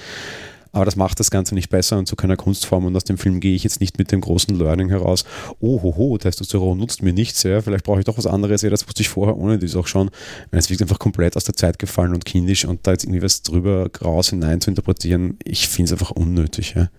Aber 0.76 0.84
das 0.84 0.94
macht 0.94 1.18
das 1.20 1.30
Ganze 1.30 1.54
nicht 1.54 1.70
besser 1.70 1.96
und 1.96 2.06
zu 2.06 2.16
keiner 2.16 2.36
Kunstform. 2.36 2.84
Und 2.84 2.94
aus 2.94 3.04
dem 3.04 3.16
Film 3.16 3.40
gehe 3.40 3.54
ich 3.54 3.64
jetzt 3.64 3.80
nicht 3.80 3.96
mit 3.96 4.12
dem 4.12 4.20
großen 4.20 4.54
Learning 4.58 4.90
heraus, 4.90 5.24
oh, 5.58 5.80
ho, 5.82 6.18
Testosteron 6.18 6.76
nutzt 6.76 7.02
mir 7.02 7.14
nichts, 7.14 7.44
ja, 7.44 7.62
vielleicht 7.62 7.84
brauche 7.84 8.00
ich 8.00 8.04
doch 8.04 8.18
was 8.18 8.26
anderes, 8.26 8.60
ja, 8.60 8.68
das 8.68 8.86
wusste 8.86 9.00
ich 9.00 9.08
vorher 9.08 9.38
ohne 9.38 9.58
dies 9.58 9.74
auch 9.74 9.86
schon. 9.86 10.10
Es 10.50 10.68
wirkt 10.68 10.82
einfach 10.82 10.98
komplett 10.98 11.34
aus 11.34 11.44
der 11.44 11.56
Zeit 11.56 11.78
gefallen 11.78 12.12
und 12.12 12.26
kindisch 12.26 12.66
und 12.66 12.86
da 12.86 12.90
jetzt 12.92 13.04
irgendwie 13.04 13.22
was 13.22 13.40
drüber 13.40 13.88
raus 14.04 14.28
hinein 14.28 14.60
zu 14.60 14.68
interpretieren, 14.68 15.38
ich 15.44 15.66
finde 15.66 15.86
es 15.86 15.92
einfach 15.92 16.10
unnötig, 16.10 16.74
ja. 16.76 16.90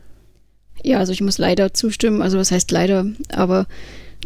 Ja, 0.83 0.97
also 0.97 1.13
ich 1.13 1.21
muss 1.21 1.37
leider 1.37 1.71
zustimmen, 1.75 2.23
also 2.23 2.39
was 2.39 2.49
heißt 2.49 2.71
leider, 2.71 3.05
aber 3.31 3.67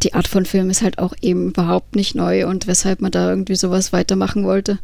die 0.02 0.14
Art 0.14 0.30
von 0.30 0.46
Film 0.46 0.70
ist 0.70 0.82
halt 0.82 0.98
auch 0.98 1.14
eben 1.22 1.50
überhaupt 1.50 1.98
nicht 1.98 2.16
neu 2.16 2.48
und 2.48 2.68
weshalb 2.68 3.02
man 3.02 3.12
da 3.12 3.30
irgendwie 3.30 3.56
sowas 3.56 3.92
weitermachen 3.92 4.46
wollte. 4.46 4.80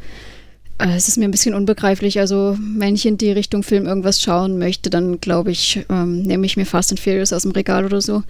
Äh, 0.79 0.95
es 0.95 1.07
ist 1.07 1.17
mir 1.17 1.25
ein 1.25 1.31
bisschen 1.31 1.55
unbegreiflich. 1.55 2.19
Also, 2.19 2.57
wenn 2.59 2.95
ich 2.95 3.05
in 3.05 3.17
die 3.17 3.31
Richtung 3.31 3.63
Film 3.63 3.85
irgendwas 3.85 4.21
schauen 4.21 4.57
möchte, 4.57 4.89
dann 4.89 5.19
glaube 5.19 5.51
ich, 5.51 5.85
ähm, 5.89 6.21
nehme 6.23 6.45
ich 6.45 6.57
mir 6.57 6.65
Fast 6.65 6.91
and 6.91 6.99
Furious 6.99 7.33
aus 7.33 7.43
dem 7.43 7.51
Regal 7.51 7.85
oder 7.85 8.01
so. 8.01 8.23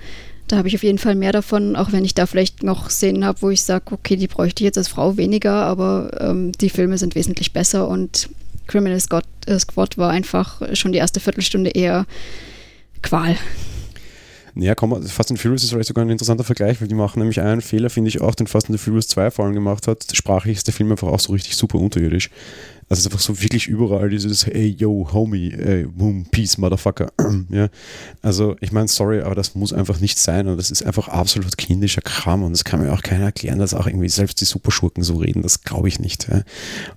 Da 0.48 0.58
habe 0.58 0.70
ich 0.70 0.76
auf 0.76 0.84
jeden 0.84 0.98
Fall 0.98 1.16
mehr 1.16 1.34
davon, 1.34 1.76
auch 1.76 1.92
wenn 1.92 2.06
ich 2.06 2.16
da 2.16 2.26
vielleicht 2.26 2.64
noch 2.64 2.90
Szenen 2.90 3.26
habe, 3.26 3.42
wo 3.42 3.50
ich 3.50 3.64
sage, 3.64 3.92
okay, 3.92 4.16
die 4.16 4.28
bräuchte 4.28 4.64
ich 4.64 4.66
jetzt 4.66 4.78
als 4.78 4.88
Frau 4.88 5.18
weniger, 5.18 5.66
aber 5.66 6.10
ähm, 6.22 6.54
die 6.54 6.70
Filme 6.70 6.98
sind 6.98 7.16
wesentlich 7.16 7.52
besser 7.52 7.90
und 7.90 8.30
Criminal 8.66 9.00
Squad, 9.00 9.26
äh, 9.46 9.60
Squad 9.60 9.98
war 9.98 10.10
einfach 10.10 10.62
schon 10.74 10.94
die 10.94 11.00
erste 11.00 11.20
Viertelstunde 11.20 11.72
eher 11.72 12.06
Qual. 13.02 13.36
Naja, 14.58 14.74
komm, 14.74 15.04
Fast 15.04 15.30
and 15.30 15.40
Furious 15.40 15.64
ist 15.64 15.70
vielleicht 15.70 15.88
sogar 15.88 16.04
ein 16.04 16.10
interessanter 16.10 16.44
Vergleich, 16.44 16.82
weil 16.82 16.88
die 16.88 16.96
machen 16.96 17.20
nämlich 17.20 17.40
einen 17.42 17.62
Fehler, 17.62 17.92
finde 17.92 18.10
ich 18.10 18.22
auch, 18.22 18.34
den 18.34 18.48
Fast 18.48 18.70
and 18.70 18.80
Furious 18.80 19.08
2 19.08 19.30
vor 19.30 19.46
allem 19.46 19.54
gemacht 19.54 19.88
hat. 19.88 20.06
Sprachlich 20.14 20.58
ist 20.58 20.68
der 20.68 20.74
Film 20.74 20.92
einfach 20.92 21.08
auch 21.08 21.20
so 21.20 21.34
richtig 21.34 21.56
super 21.56 21.78
unterirdisch. 21.78 22.32
Also 22.90 23.00
es 23.02 23.06
ist 23.06 23.08
einfach 23.08 23.20
so 23.20 23.42
wirklich 23.42 23.68
überall 23.68 24.10
dieses 24.10 24.46
Hey, 24.46 24.74
yo, 24.78 25.10
Homie, 25.12 25.52
ey, 25.52 25.86
boom, 25.86 26.26
Peace, 26.32 26.58
Motherfucker. 26.58 27.12
ja. 27.50 27.68
Also 28.22 28.56
ich 28.62 28.72
meine, 28.72 28.88
sorry, 28.88 29.22
aber 29.22 29.36
das 29.36 29.56
muss 29.56 29.74
einfach 29.74 30.00
nicht 30.00 30.18
sein 30.18 30.48
und 30.48 30.58
das 30.58 30.72
ist 30.72 30.84
einfach 30.84 31.10
absolut 31.10 31.58
kindischer 31.58 32.02
Kram 32.02 32.44
und 32.44 32.54
das 32.54 32.64
kann 32.64 32.82
mir 32.82 32.94
auch 32.94 33.04
keiner 33.04 33.26
erklären, 33.26 33.60
dass 33.60 33.74
auch 33.74 33.88
irgendwie 33.88 34.08
selbst 34.08 34.40
die 34.40 34.46
Superschurken 34.46 35.04
so 35.04 35.18
reden, 35.18 35.42
das 35.42 35.64
glaube 35.64 35.90
ich 35.90 36.00
nicht. 36.00 36.30
Ja. 36.30 36.44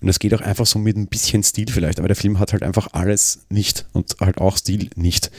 Und 0.01 0.07
das 0.07 0.21
geht 0.21 0.33
auch 0.33 0.41
einfach 0.41 0.67
so 0.67 0.79
mit 0.79 0.97
ein 0.97 1.09
bisschen 1.09 1.43
Stil 1.43 1.67
vielleicht, 1.69 1.99
aber 1.99 2.09
der 2.09 2.17
Film 2.17 2.39
hat 2.39 2.53
halt 2.53 2.63
einfach 2.63 2.89
alles 2.93 3.41
nicht 3.49 3.85
und 3.93 4.15
halt 4.21 4.39
auch 4.39 4.57
Stil 4.57 4.91
nicht. 4.95 5.33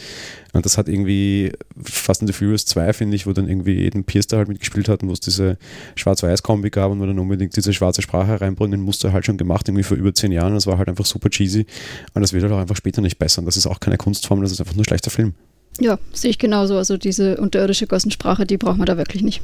Und 0.53 0.65
das 0.65 0.77
hat 0.77 0.89
irgendwie 0.89 1.51
Fast 1.81 2.21
in 2.21 2.27
the 2.27 2.33
Furious 2.33 2.65
2, 2.65 2.93
finde 2.93 3.15
ich, 3.15 3.25
wo 3.25 3.33
dann 3.33 3.47
irgendwie 3.47 3.73
jeden 3.73 4.03
Pierce 4.03 4.27
da 4.27 4.37
halt 4.37 4.47
mitgespielt 4.47 4.89
hat 4.89 5.03
und 5.03 5.09
wo 5.09 5.13
es 5.13 5.19
diese 5.19 5.57
Schwarz-Weiß-Kombi 5.95 6.69
gab 6.69 6.91
und 6.91 6.99
wo 6.99 7.05
dann 7.05 7.19
unbedingt 7.19 7.55
diese 7.55 7.73
schwarze 7.73 8.01
Sprache 8.01 8.41
reinbringen 8.41 8.81
musste, 8.81 9.13
halt 9.13 9.25
schon 9.25 9.37
gemacht, 9.37 9.67
irgendwie 9.67 9.83
vor 9.83 9.97
über 9.97 10.13
zehn 10.13 10.31
Jahren 10.31 10.51
und 10.51 10.57
es 10.57 10.67
war 10.67 10.77
halt 10.77 10.89
einfach 10.89 11.05
super 11.05 11.29
cheesy 11.29 11.65
und 12.13 12.21
das 12.21 12.33
wird 12.33 12.43
halt 12.43 12.53
auch 12.53 12.59
einfach 12.59 12.75
später 12.75 13.01
nicht 13.01 13.17
besser. 13.17 13.39
Und 13.39 13.45
das 13.45 13.57
ist 13.57 13.67
auch 13.67 13.79
keine 13.79 13.97
Kunstform, 13.97 14.41
das 14.41 14.51
ist 14.51 14.59
einfach 14.59 14.75
nur 14.75 14.81
ein 14.81 14.85
schlechter 14.85 15.11
Film. 15.11 15.33
Ja, 15.79 15.99
sehe 16.13 16.31
ich 16.31 16.37
genauso. 16.37 16.77
Also 16.77 16.97
diese 16.97 17.37
unterirdische 17.37 17.87
Gossensprache, 17.87 18.45
die 18.45 18.57
braucht 18.57 18.77
man 18.77 18.85
da 18.85 18.97
wirklich 18.97 19.23
nicht. 19.23 19.41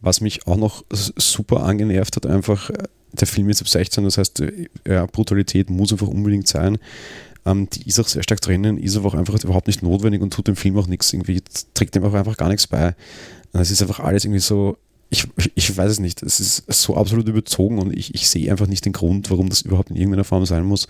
Was 0.00 0.20
mich 0.20 0.46
auch 0.46 0.56
noch 0.56 0.84
super 0.90 1.62
angenervt 1.62 2.16
hat, 2.16 2.26
einfach, 2.26 2.68
äh, 2.70 2.84
der 3.12 3.26
Film 3.26 3.48
ist 3.48 3.62
ab 3.62 3.68
16, 3.68 4.04
das 4.04 4.18
heißt, 4.18 4.40
äh, 4.40 4.68
ja, 4.86 5.06
Brutalität 5.06 5.70
muss 5.70 5.92
einfach 5.92 6.08
unbedingt 6.08 6.46
sein. 6.46 6.78
Ähm, 7.46 7.68
die 7.70 7.88
ist 7.88 8.00
auch 8.00 8.08
sehr 8.08 8.22
stark 8.22 8.40
drinnen, 8.40 8.78
ist 8.78 8.96
aber 8.96 9.08
auch 9.08 9.14
einfach 9.14 9.42
überhaupt 9.42 9.66
nicht 9.66 9.82
notwendig 9.82 10.22
und 10.22 10.32
tut 10.32 10.48
dem 10.48 10.56
Film 10.56 10.78
auch 10.78 10.86
nichts, 10.86 11.12
irgendwie 11.12 11.42
trägt 11.74 11.94
dem 11.94 12.04
auch 12.04 12.14
einfach 12.14 12.36
gar 12.36 12.48
nichts 12.48 12.66
bei. 12.66 12.94
Und 13.52 13.60
es 13.60 13.70
ist 13.70 13.82
einfach 13.82 14.00
alles 14.00 14.24
irgendwie 14.24 14.40
so, 14.40 14.78
ich, 15.14 15.52
ich 15.54 15.76
weiß 15.76 15.92
es 15.92 16.00
nicht, 16.00 16.22
es 16.22 16.40
ist 16.40 16.64
so 16.68 16.96
absolut 16.96 17.28
überzogen 17.28 17.78
und 17.78 17.96
ich, 17.96 18.14
ich 18.14 18.28
sehe 18.28 18.50
einfach 18.50 18.66
nicht 18.66 18.84
den 18.84 18.92
Grund, 18.92 19.30
warum 19.30 19.48
das 19.48 19.62
überhaupt 19.62 19.90
in 19.90 19.96
irgendeiner 19.96 20.24
Form 20.24 20.44
sein 20.44 20.64
muss. 20.64 20.88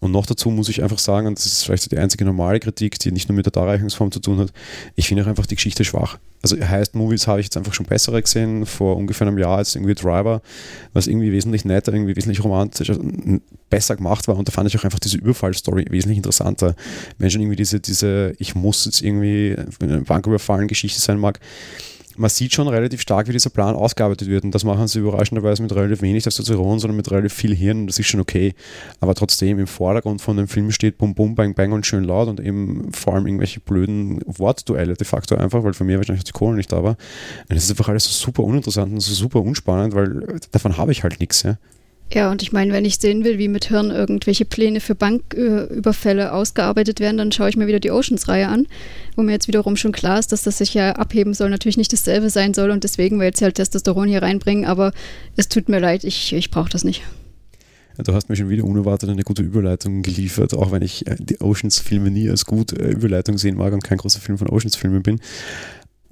Und 0.00 0.12
noch 0.12 0.26
dazu 0.26 0.50
muss 0.50 0.68
ich 0.68 0.82
einfach 0.82 0.98
sagen, 0.98 1.26
und 1.26 1.38
das 1.38 1.46
ist 1.46 1.64
vielleicht 1.64 1.90
die 1.90 1.98
einzige 1.98 2.24
normale 2.24 2.60
Kritik, 2.60 2.98
die 2.98 3.10
nicht 3.10 3.28
nur 3.28 3.36
mit 3.36 3.46
der 3.46 3.52
Darreichungsform 3.52 4.12
zu 4.12 4.20
tun 4.20 4.38
hat, 4.38 4.52
ich 4.94 5.08
finde 5.08 5.24
auch 5.24 5.26
einfach 5.26 5.46
die 5.46 5.56
Geschichte 5.56 5.84
schwach. 5.84 6.18
Also 6.42 6.60
heißt 6.60 6.94
Movies 6.94 7.26
habe 7.26 7.40
ich 7.40 7.46
jetzt 7.46 7.56
einfach 7.56 7.72
schon 7.72 7.86
bessere 7.86 8.20
gesehen, 8.20 8.66
vor 8.66 8.96
ungefähr 8.96 9.26
einem 9.26 9.38
Jahr 9.38 9.56
als 9.56 9.74
irgendwie 9.74 9.94
Driver, 9.94 10.42
was 10.92 11.06
irgendwie 11.06 11.32
wesentlich 11.32 11.64
netter, 11.64 11.92
irgendwie 11.92 12.14
wesentlich 12.14 12.44
romantischer, 12.44 12.98
besser 13.70 13.96
gemacht 13.96 14.28
war 14.28 14.36
und 14.36 14.46
da 14.46 14.52
fand 14.52 14.68
ich 14.68 14.78
auch 14.78 14.84
einfach 14.84 14.98
diese 14.98 15.16
Überfallstory 15.16 15.86
wesentlich 15.88 16.18
interessanter. 16.18 16.76
Wenn 17.16 17.30
schon 17.30 17.40
irgendwie 17.40 17.56
diese, 17.56 17.80
diese, 17.80 18.34
ich 18.38 18.54
muss 18.54 18.84
jetzt 18.84 19.00
irgendwie 19.00 19.56
eine 19.80 20.02
Bank 20.02 20.26
überfallen 20.26 20.68
Geschichte 20.68 21.00
sein 21.00 21.18
mag, 21.18 21.40
man 22.16 22.30
sieht 22.30 22.52
schon 22.52 22.68
relativ 22.68 23.00
stark, 23.00 23.28
wie 23.28 23.32
dieser 23.32 23.50
Plan 23.50 23.74
ausgearbeitet 23.74 24.28
wird. 24.28 24.44
Und 24.44 24.54
das 24.54 24.64
machen 24.64 24.86
sie 24.88 25.00
überraschenderweise 25.00 25.62
mit 25.62 25.74
relativ 25.74 26.02
wenig 26.02 26.24
Testosteron, 26.24 26.78
sondern 26.78 26.96
mit 26.96 27.10
relativ 27.10 27.32
viel 27.32 27.54
Hirn. 27.54 27.86
Das 27.86 27.98
ist 27.98 28.06
schon 28.06 28.20
okay. 28.20 28.54
Aber 29.00 29.14
trotzdem 29.14 29.58
im 29.58 29.66
Vordergrund 29.66 30.20
von 30.22 30.36
dem 30.36 30.48
Film 30.48 30.70
steht 30.70 30.98
Bum 30.98 31.14
Bum, 31.14 31.34
Bang 31.34 31.54
Bang 31.54 31.72
und 31.72 31.86
schön 31.86 32.04
laut 32.04 32.28
und 32.28 32.40
eben 32.40 32.92
vor 32.92 33.14
allem 33.14 33.26
irgendwelche 33.26 33.60
blöden 33.60 34.20
Wortduelle 34.26 34.94
de 34.94 35.06
facto 35.06 35.36
einfach, 35.36 35.64
weil 35.64 35.74
für 35.74 35.84
mich 35.84 35.96
wahrscheinlich 35.96 36.24
die 36.24 36.32
Kohle 36.32 36.56
nicht 36.56 36.72
da 36.72 36.82
war. 36.82 36.96
Und 37.48 37.56
das 37.56 37.64
ist 37.64 37.70
einfach 37.70 37.88
alles 37.88 38.04
so 38.04 38.12
super 38.12 38.42
uninteressant 38.44 38.92
und 38.92 39.00
so 39.00 39.14
super 39.14 39.40
unspannend, 39.40 39.94
weil 39.94 40.40
davon 40.50 40.76
habe 40.76 40.92
ich 40.92 41.02
halt 41.02 41.20
nichts. 41.20 41.42
Ja. 41.42 41.56
Ja, 42.14 42.30
und 42.30 42.42
ich 42.42 42.52
meine, 42.52 42.72
wenn 42.72 42.84
ich 42.84 42.98
sehen 42.98 43.24
will, 43.24 43.38
wie 43.38 43.48
mit 43.48 43.64
Hirn 43.64 43.90
irgendwelche 43.90 44.44
Pläne 44.44 44.78
für 44.78 44.94
Banküberfälle 44.94 46.32
ausgearbeitet 46.32 47.00
werden, 47.00 47.16
dann 47.16 47.32
schaue 47.32 47.48
ich 47.48 47.56
mir 47.56 47.66
wieder 47.66 47.80
die 47.80 47.90
Oceans-Reihe 47.90 48.46
an, 48.46 48.68
wo 49.16 49.22
mir 49.22 49.32
jetzt 49.32 49.48
wiederum 49.48 49.76
schon 49.76 49.90
klar 49.90 50.20
ist, 50.20 50.30
dass 50.30 50.44
das 50.44 50.58
sich 50.58 50.74
ja 50.74 50.92
abheben 50.92 51.34
soll, 51.34 51.50
natürlich 51.50 51.76
nicht 51.76 51.92
dasselbe 51.92 52.30
sein 52.30 52.54
soll 52.54 52.70
und 52.70 52.84
deswegen 52.84 53.18
will 53.18 53.26
jetzt 53.26 53.42
halt 53.42 53.56
Testosteron 53.56 54.06
hier 54.06 54.22
reinbringen, 54.22 54.64
aber 54.64 54.92
es 55.34 55.48
tut 55.48 55.68
mir 55.68 55.80
leid, 55.80 56.04
ich, 56.04 56.32
ich 56.32 56.52
brauche 56.52 56.70
das 56.70 56.84
nicht. 56.84 57.02
Du 57.98 58.12
hast 58.12 58.28
mir 58.28 58.36
schon 58.36 58.48
wieder 58.48 58.64
unerwartet 58.64 59.10
eine 59.10 59.22
gute 59.22 59.42
Überleitung 59.42 60.02
geliefert, 60.02 60.54
auch 60.54 60.72
wenn 60.72 60.82
ich 60.82 61.06
äh, 61.06 61.16
die 61.18 61.40
Oceans-Filme 61.40 62.10
nie 62.10 62.28
als 62.28 62.44
gute 62.44 62.76
äh, 62.76 62.90
Überleitung 62.90 63.38
sehen 63.38 63.56
mag 63.56 63.72
und 63.72 63.84
kein 63.84 63.98
großer 63.98 64.20
Film 64.20 64.38
von 64.38 64.48
Oceans-Filmen 64.48 65.02
bin. 65.02 65.20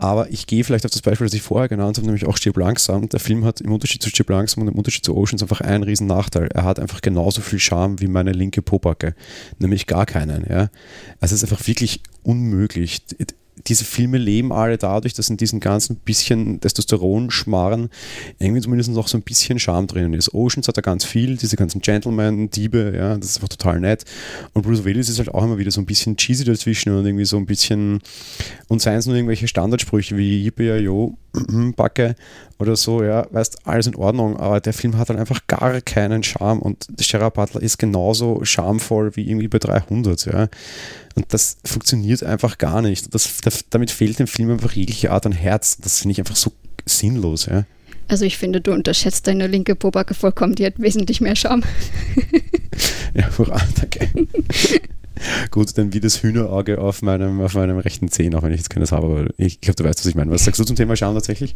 Aber 0.02 0.28
ich 0.30 0.48
gehe 0.48 0.64
vielleicht 0.64 0.84
auf 0.84 0.90
das 0.90 1.00
Beispiel, 1.00 1.28
das 1.28 1.34
ich 1.34 1.42
vorher 1.42 1.68
genannt 1.68 1.96
habe, 1.96 2.06
nämlich 2.06 2.26
auch 2.26 2.36
Stirb 2.36 2.56
langsam. 2.56 3.08
Der 3.08 3.20
Film 3.20 3.44
hat 3.44 3.60
im 3.60 3.70
Unterschied 3.70 4.02
zu 4.02 4.08
Stirb 4.08 4.30
langsam 4.30 4.62
und 4.62 4.68
im 4.68 4.74
Unterschied 4.74 5.04
zu 5.04 5.16
Oceans 5.16 5.42
einfach 5.42 5.60
einen 5.60 5.84
riesen 5.84 6.08
Nachteil. 6.08 6.48
Er 6.52 6.64
hat 6.64 6.80
einfach 6.80 7.02
genauso 7.02 7.40
viel 7.40 7.60
Charme 7.60 8.00
wie 8.00 8.08
meine 8.08 8.32
linke 8.32 8.62
Popacke. 8.62 9.14
Nämlich 9.60 9.86
gar 9.86 10.04
keinen. 10.04 10.44
Ja? 10.50 10.70
Also 11.20 11.36
es 11.36 11.44
ist 11.44 11.44
einfach 11.44 11.64
wirklich 11.68 12.00
unmöglich 12.24 13.02
diese 13.66 13.84
Filme 13.84 14.18
leben 14.18 14.52
alle 14.52 14.78
dadurch, 14.78 15.14
dass 15.14 15.28
in 15.28 15.36
diesen 15.36 15.60
ganzen 15.60 15.96
bisschen 15.96 16.60
Testosteron-Schmarren 16.60 17.90
irgendwie 18.38 18.60
zumindest 18.60 18.90
noch 18.90 19.08
so 19.08 19.16
ein 19.18 19.22
bisschen 19.22 19.58
Charme 19.58 19.86
drin 19.86 20.12
ist. 20.14 20.34
Oceans 20.34 20.68
hat 20.68 20.76
da 20.76 20.80
ganz 20.80 21.04
viel, 21.04 21.36
diese 21.36 21.56
ganzen 21.56 21.80
Gentleman-Diebe, 21.80 22.94
ja, 22.96 23.16
das 23.16 23.30
ist 23.30 23.36
einfach 23.36 23.48
total 23.48 23.80
nett. 23.80 24.04
Und 24.52 24.62
Bruce 24.62 24.84
Willis 24.84 25.08
ist 25.08 25.18
halt 25.18 25.32
auch 25.32 25.44
immer 25.44 25.58
wieder 25.58 25.70
so 25.70 25.80
ein 25.80 25.86
bisschen 25.86 26.16
cheesy 26.16 26.44
dazwischen 26.44 26.92
und 26.96 27.06
irgendwie 27.06 27.24
so 27.24 27.36
ein 27.36 27.46
bisschen, 27.46 28.00
und 28.68 28.82
seien 28.82 28.98
es 28.98 29.06
nur 29.06 29.16
irgendwelche 29.16 29.48
Standardsprüche 29.48 30.16
wie 30.16 30.44
Yippee, 30.44 30.78
yo, 30.78 31.16
Backe 31.76 32.14
oder 32.58 32.76
so, 32.76 33.02
ja, 33.02 33.26
weißt, 33.30 33.66
alles 33.66 33.86
in 33.86 33.96
Ordnung, 33.96 34.36
aber 34.36 34.60
der 34.60 34.72
Film 34.72 34.98
hat 34.98 35.10
dann 35.10 35.18
einfach 35.18 35.40
gar 35.46 35.80
keinen 35.80 36.22
Charme 36.22 36.60
und 36.60 36.86
Gerard 36.98 37.34
Butler 37.34 37.62
ist 37.62 37.78
genauso 37.78 38.44
charmvoll 38.44 39.16
wie 39.16 39.28
irgendwie 39.28 39.48
bei 39.48 39.58
300, 39.58 40.26
ja. 40.26 40.48
Und 41.14 41.26
das 41.32 41.56
funktioniert 41.64 42.22
einfach 42.22 42.58
gar 42.58 42.82
nicht. 42.82 43.14
Das, 43.14 43.30
damit 43.70 43.90
fehlt 43.90 44.18
dem 44.18 44.26
Film 44.26 44.50
einfach 44.50 44.72
jegliche 44.72 45.10
Art 45.10 45.26
an 45.26 45.32
Herz. 45.32 45.76
Das 45.78 46.00
finde 46.00 46.12
ich 46.12 46.18
einfach 46.18 46.36
so 46.36 46.52
sinnlos, 46.86 47.46
ja. 47.46 47.64
Also 48.08 48.24
ich 48.24 48.36
finde, 48.36 48.60
du 48.60 48.72
unterschätzt 48.72 49.26
deine 49.26 49.46
linke 49.46 49.74
Pobacke 49.74 50.14
vollkommen, 50.14 50.54
die 50.54 50.66
hat 50.66 50.78
wesentlich 50.78 51.20
mehr 51.20 51.36
Charme. 51.36 51.62
ja, 53.14 53.30
hurra, 53.38 53.60
danke. 53.80 54.08
Gut, 55.50 55.76
dann 55.76 55.92
wie 55.92 56.00
das 56.00 56.22
Hühnerauge 56.22 56.78
auf 56.78 57.02
meinem, 57.02 57.40
auf 57.40 57.54
meinem 57.54 57.78
rechten 57.78 58.08
Zehen, 58.08 58.34
auch 58.34 58.42
wenn 58.42 58.52
ich 58.52 58.58
jetzt 58.58 58.70
keines 58.70 58.92
habe, 58.92 59.06
aber 59.06 59.26
ich, 59.36 59.60
glaube, 59.60 59.76
du 59.76 59.84
weißt, 59.84 60.00
was 60.00 60.06
ich 60.06 60.14
meine. 60.14 60.30
Was 60.30 60.44
sagst 60.44 60.58
du 60.60 60.64
zum 60.64 60.76
Thema 60.76 60.96
Schauen 60.96 61.14
tatsächlich? 61.14 61.54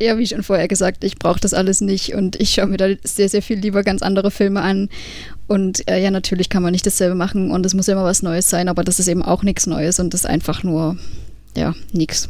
Ja, 0.00 0.18
wie 0.18 0.26
schon 0.26 0.42
vorher 0.42 0.68
gesagt, 0.68 1.04
ich 1.04 1.18
brauche 1.18 1.40
das 1.40 1.54
alles 1.54 1.80
nicht 1.80 2.14
und 2.14 2.36
ich 2.40 2.50
schaue 2.50 2.66
mir 2.66 2.76
da 2.76 2.88
sehr, 3.04 3.28
sehr 3.28 3.42
viel 3.42 3.58
lieber 3.58 3.82
ganz 3.82 4.02
andere 4.02 4.30
Filme 4.30 4.60
an. 4.60 4.88
Und 5.48 5.88
äh, 5.88 6.02
ja, 6.02 6.10
natürlich 6.10 6.48
kann 6.48 6.62
man 6.62 6.72
nicht 6.72 6.86
dasselbe 6.86 7.14
machen 7.14 7.50
und 7.50 7.66
es 7.66 7.74
muss 7.74 7.88
immer 7.88 8.04
was 8.04 8.22
Neues 8.22 8.48
sein, 8.48 8.68
aber 8.68 8.84
das 8.84 8.98
ist 8.98 9.08
eben 9.08 9.22
auch 9.22 9.42
nichts 9.42 9.66
Neues 9.66 9.98
und 9.98 10.14
das 10.14 10.20
ist 10.22 10.26
einfach 10.26 10.62
nur, 10.62 10.96
ja, 11.56 11.74
nichts. 11.92 12.28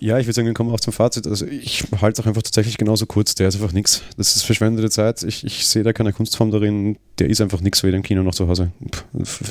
Ja, 0.00 0.18
ich 0.18 0.26
würde 0.26 0.34
sagen, 0.34 0.46
dann 0.46 0.54
kommen 0.54 0.70
wir 0.70 0.74
auch 0.74 0.80
zum 0.80 0.92
Fazit. 0.92 1.26
Also 1.26 1.44
ich 1.44 1.82
halte 2.00 2.20
es 2.20 2.24
auch 2.24 2.28
einfach 2.28 2.42
tatsächlich 2.42 2.78
genauso 2.78 3.06
kurz. 3.06 3.34
Der 3.34 3.48
ist 3.48 3.56
einfach 3.56 3.72
nichts. 3.72 4.02
Das 4.16 4.36
ist 4.36 4.44
verschwendete 4.44 4.90
Zeit. 4.90 5.24
Ich, 5.24 5.44
ich 5.44 5.66
sehe 5.66 5.82
da 5.82 5.92
keine 5.92 6.12
Kunstform 6.12 6.52
darin. 6.52 6.98
Der 7.18 7.28
ist 7.28 7.40
einfach 7.40 7.60
nichts 7.60 7.82
weder 7.82 7.96
im 7.96 8.04
Kino 8.04 8.22
noch 8.22 8.34
zu 8.34 8.46
Hause. 8.46 8.70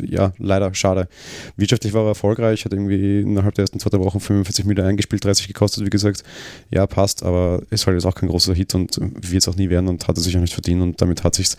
Ja, 0.05 0.31
leider, 0.37 0.73
schade. 0.73 1.09
Wirtschaftlich 1.57 1.93
war 1.93 2.03
er 2.03 2.09
erfolgreich, 2.09 2.63
hat 2.63 2.71
irgendwie 2.71 3.21
innerhalb 3.21 3.55
der 3.55 3.63
ersten 3.63 3.79
zwei 3.79 3.91
Wochen 3.99 4.21
45 4.21 4.63
Millionen 4.65 4.89
eingespielt, 4.89 5.25
30 5.25 5.47
gekostet, 5.47 5.85
wie 5.85 5.89
gesagt. 5.89 6.23
Ja, 6.71 6.87
passt, 6.87 7.23
aber 7.23 7.61
ist 7.69 7.85
halt 7.85 7.95
jetzt 7.95 8.05
auch 8.05 8.15
kein 8.15 8.29
großer 8.29 8.53
Hit 8.53 8.73
und 8.75 8.97
wird 8.99 9.41
es 9.41 9.47
auch 9.49 9.55
nie 9.55 9.69
werden 9.69 9.89
und 9.89 10.07
hat 10.07 10.15
er 10.17 10.21
sich 10.21 10.35
auch 10.37 10.41
nicht 10.41 10.53
verdient 10.53 10.81
und 10.81 11.01
damit 11.01 11.25
hat 11.25 11.35
sich 11.35 11.49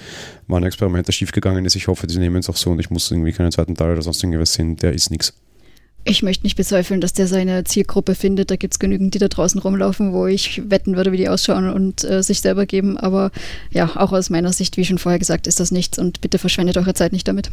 mal 0.47 0.59
ein 0.59 0.65
Experiment, 0.65 1.07
das 1.07 1.15
schiefgegangen 1.15 1.65
ist. 1.67 1.77
Ich 1.77 1.89
hoffe, 1.89 2.07
die 2.07 2.19
nehmen 2.19 2.37
es 2.37 2.49
auch 2.49 2.57
so 2.57 2.71
und 2.71 2.79
ich 2.79 2.89
muss 2.89 3.11
irgendwie 3.11 3.33
keinen 3.33 3.53
zweiten 3.53 3.75
Teil 3.75 3.93
oder 3.93 4.03
sonst 4.03 4.23
irgendwas 4.23 4.55
sehen. 4.55 4.77
Der 4.77 4.95
ist 4.95 5.11
nichts. 5.11 5.35
Ich 6.05 6.23
möchte 6.23 6.45
nicht 6.45 6.57
bezweifeln, 6.57 7.01
dass 7.01 7.13
der 7.13 7.27
seine 7.27 7.65
Zielgruppe 7.65 8.15
findet. 8.15 8.51
Da 8.51 8.57
gibt 8.57 8.75
es 8.75 8.79
genügend, 8.79 9.15
die 9.15 9.19
da 9.19 9.29
draußen 9.29 9.61
rumlaufen, 9.61 10.13
wo 10.13 10.27
ich 10.27 10.63
wetten 10.71 10.97
würde, 10.97 11.13
wie 11.13 11.19
die 11.19 11.29
ausschauen 11.29 11.69
und 11.69 12.03
äh, 12.05 12.23
sich 12.23 12.41
selber 12.41 12.67
geben. 12.67 12.97
Aber 12.97 13.31
ja, 13.71 13.97
auch 13.97 14.13
aus 14.13 14.31
meiner 14.31 14.53
Sicht, 14.53 14.77
wie 14.77 14.85
schon 14.85 14.99
vorher 14.99 15.19
gesagt, 15.19 15.47
ist 15.47 15.61
das 15.61 15.71
nichts 15.71 15.99
und 15.99 16.21
bitte 16.21 16.39
verschwendet 16.39 16.79
eure 16.79 16.95
Zeit 16.95 17.13
nicht 17.13 17.29
damit. 17.29 17.51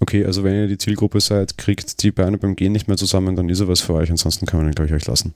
Okay, 0.00 0.24
also 0.24 0.42
wenn 0.42 0.54
ihr 0.54 0.66
die 0.66 0.78
Zielgruppe 0.78 1.20
seid, 1.20 1.58
kriegt 1.58 2.02
die 2.02 2.10
Beine 2.10 2.38
beim 2.38 2.56
Gehen 2.56 2.72
nicht 2.72 2.88
mehr 2.88 2.96
zusammen, 2.96 3.36
dann 3.36 3.48
ist 3.48 3.60
er 3.60 3.68
was 3.68 3.80
für 3.80 3.94
euch. 3.94 4.10
Ansonsten 4.10 4.46
kann 4.46 4.58
man 4.58 4.68
ihn, 4.68 4.74
glaube 4.74 4.88
ich, 4.88 4.94
euch 4.94 5.06
lassen. 5.06 5.34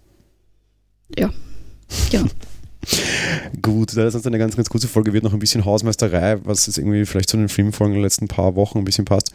Ja, 1.17 1.31
genau. 2.11 2.27
Gut, 3.63 3.97
das 3.97 4.15
ist 4.15 4.27
eine 4.27 4.39
ganz, 4.39 4.57
ganz 4.57 4.69
kurze 4.69 4.89
Folge, 4.89 5.13
wird 5.13 5.25
noch 5.25 5.33
ein 5.33 5.39
bisschen 5.39 5.65
Hausmeisterei, 5.65 6.39
was 6.45 6.67
jetzt 6.67 6.79
irgendwie 6.79 7.05
vielleicht 7.07 7.31
zu 7.31 7.37
den 7.37 7.49
Filmfolgen 7.49 7.95
der 7.95 8.03
letzten 8.03 8.29
paar 8.29 8.57
Wochen 8.57 8.79
ein 8.79 8.85
bisschen 8.85 9.05
passt. 9.05 9.33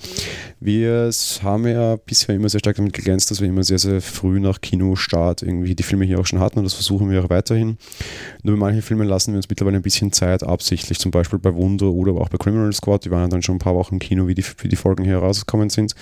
Wir 0.60 1.10
haben 1.41 1.68
ja 1.68 1.96
bisher 1.96 2.36
immer 2.36 2.50
sehr 2.50 2.60
stark 2.60 2.75
damit 2.75 2.94
geglänzt, 2.94 3.32
dass 3.32 3.41
wir 3.41 3.48
immer 3.48 3.63
sehr, 3.63 3.79
sehr 3.79 4.01
früh 4.01 4.39
nach 4.39 4.62
Kinostart 4.62 5.41
irgendwie 5.41 5.75
die 5.75 5.84
Filme 5.84 6.06
hier 6.06 6.20
auch 6.20 6.25
schon 6.25 6.39
hatten 6.39 6.60
und 6.60 6.65
das 6.65 6.74
versuchen 6.74 7.10
wir 7.10 7.24
auch 7.24 7.29
weiterhin. 7.29 7.77
Nur 8.44 8.56
bei 8.56 8.60
manchen 8.60 8.82
Filmen 8.82 9.08
lassen 9.08 9.34
wir 9.34 9.38
uns 9.38 9.50
mittlerweile 9.50 9.77
ein 9.77 9.84
bisschen 9.84 10.12
Zeit 10.12 10.44
absichtlich, 10.44 11.00
zum 11.00 11.12
Beispiel 11.12 11.39
bei 11.39 11.53
Wunder 11.53 11.88
oder 11.88 12.13
auch 12.13 12.29
bei 12.29 12.38
Criminal 12.38 12.74
Squad, 12.74 13.06
die 13.06 13.12
waren 13.12 13.29
dann 13.29 13.41
schon 13.41 13.56
ein 13.56 13.60
paar 13.60 13.75
Wochen 13.75 13.96
im 13.96 14.00
Kino, 14.00 14.27
wie 14.27 14.36
die, 14.36 14.46
wie 14.60 14.68
die 14.68 14.75
Folgen 14.75 15.06
hier 15.06 15.18
rausgekommen 15.18 15.70
sind. 15.70 15.96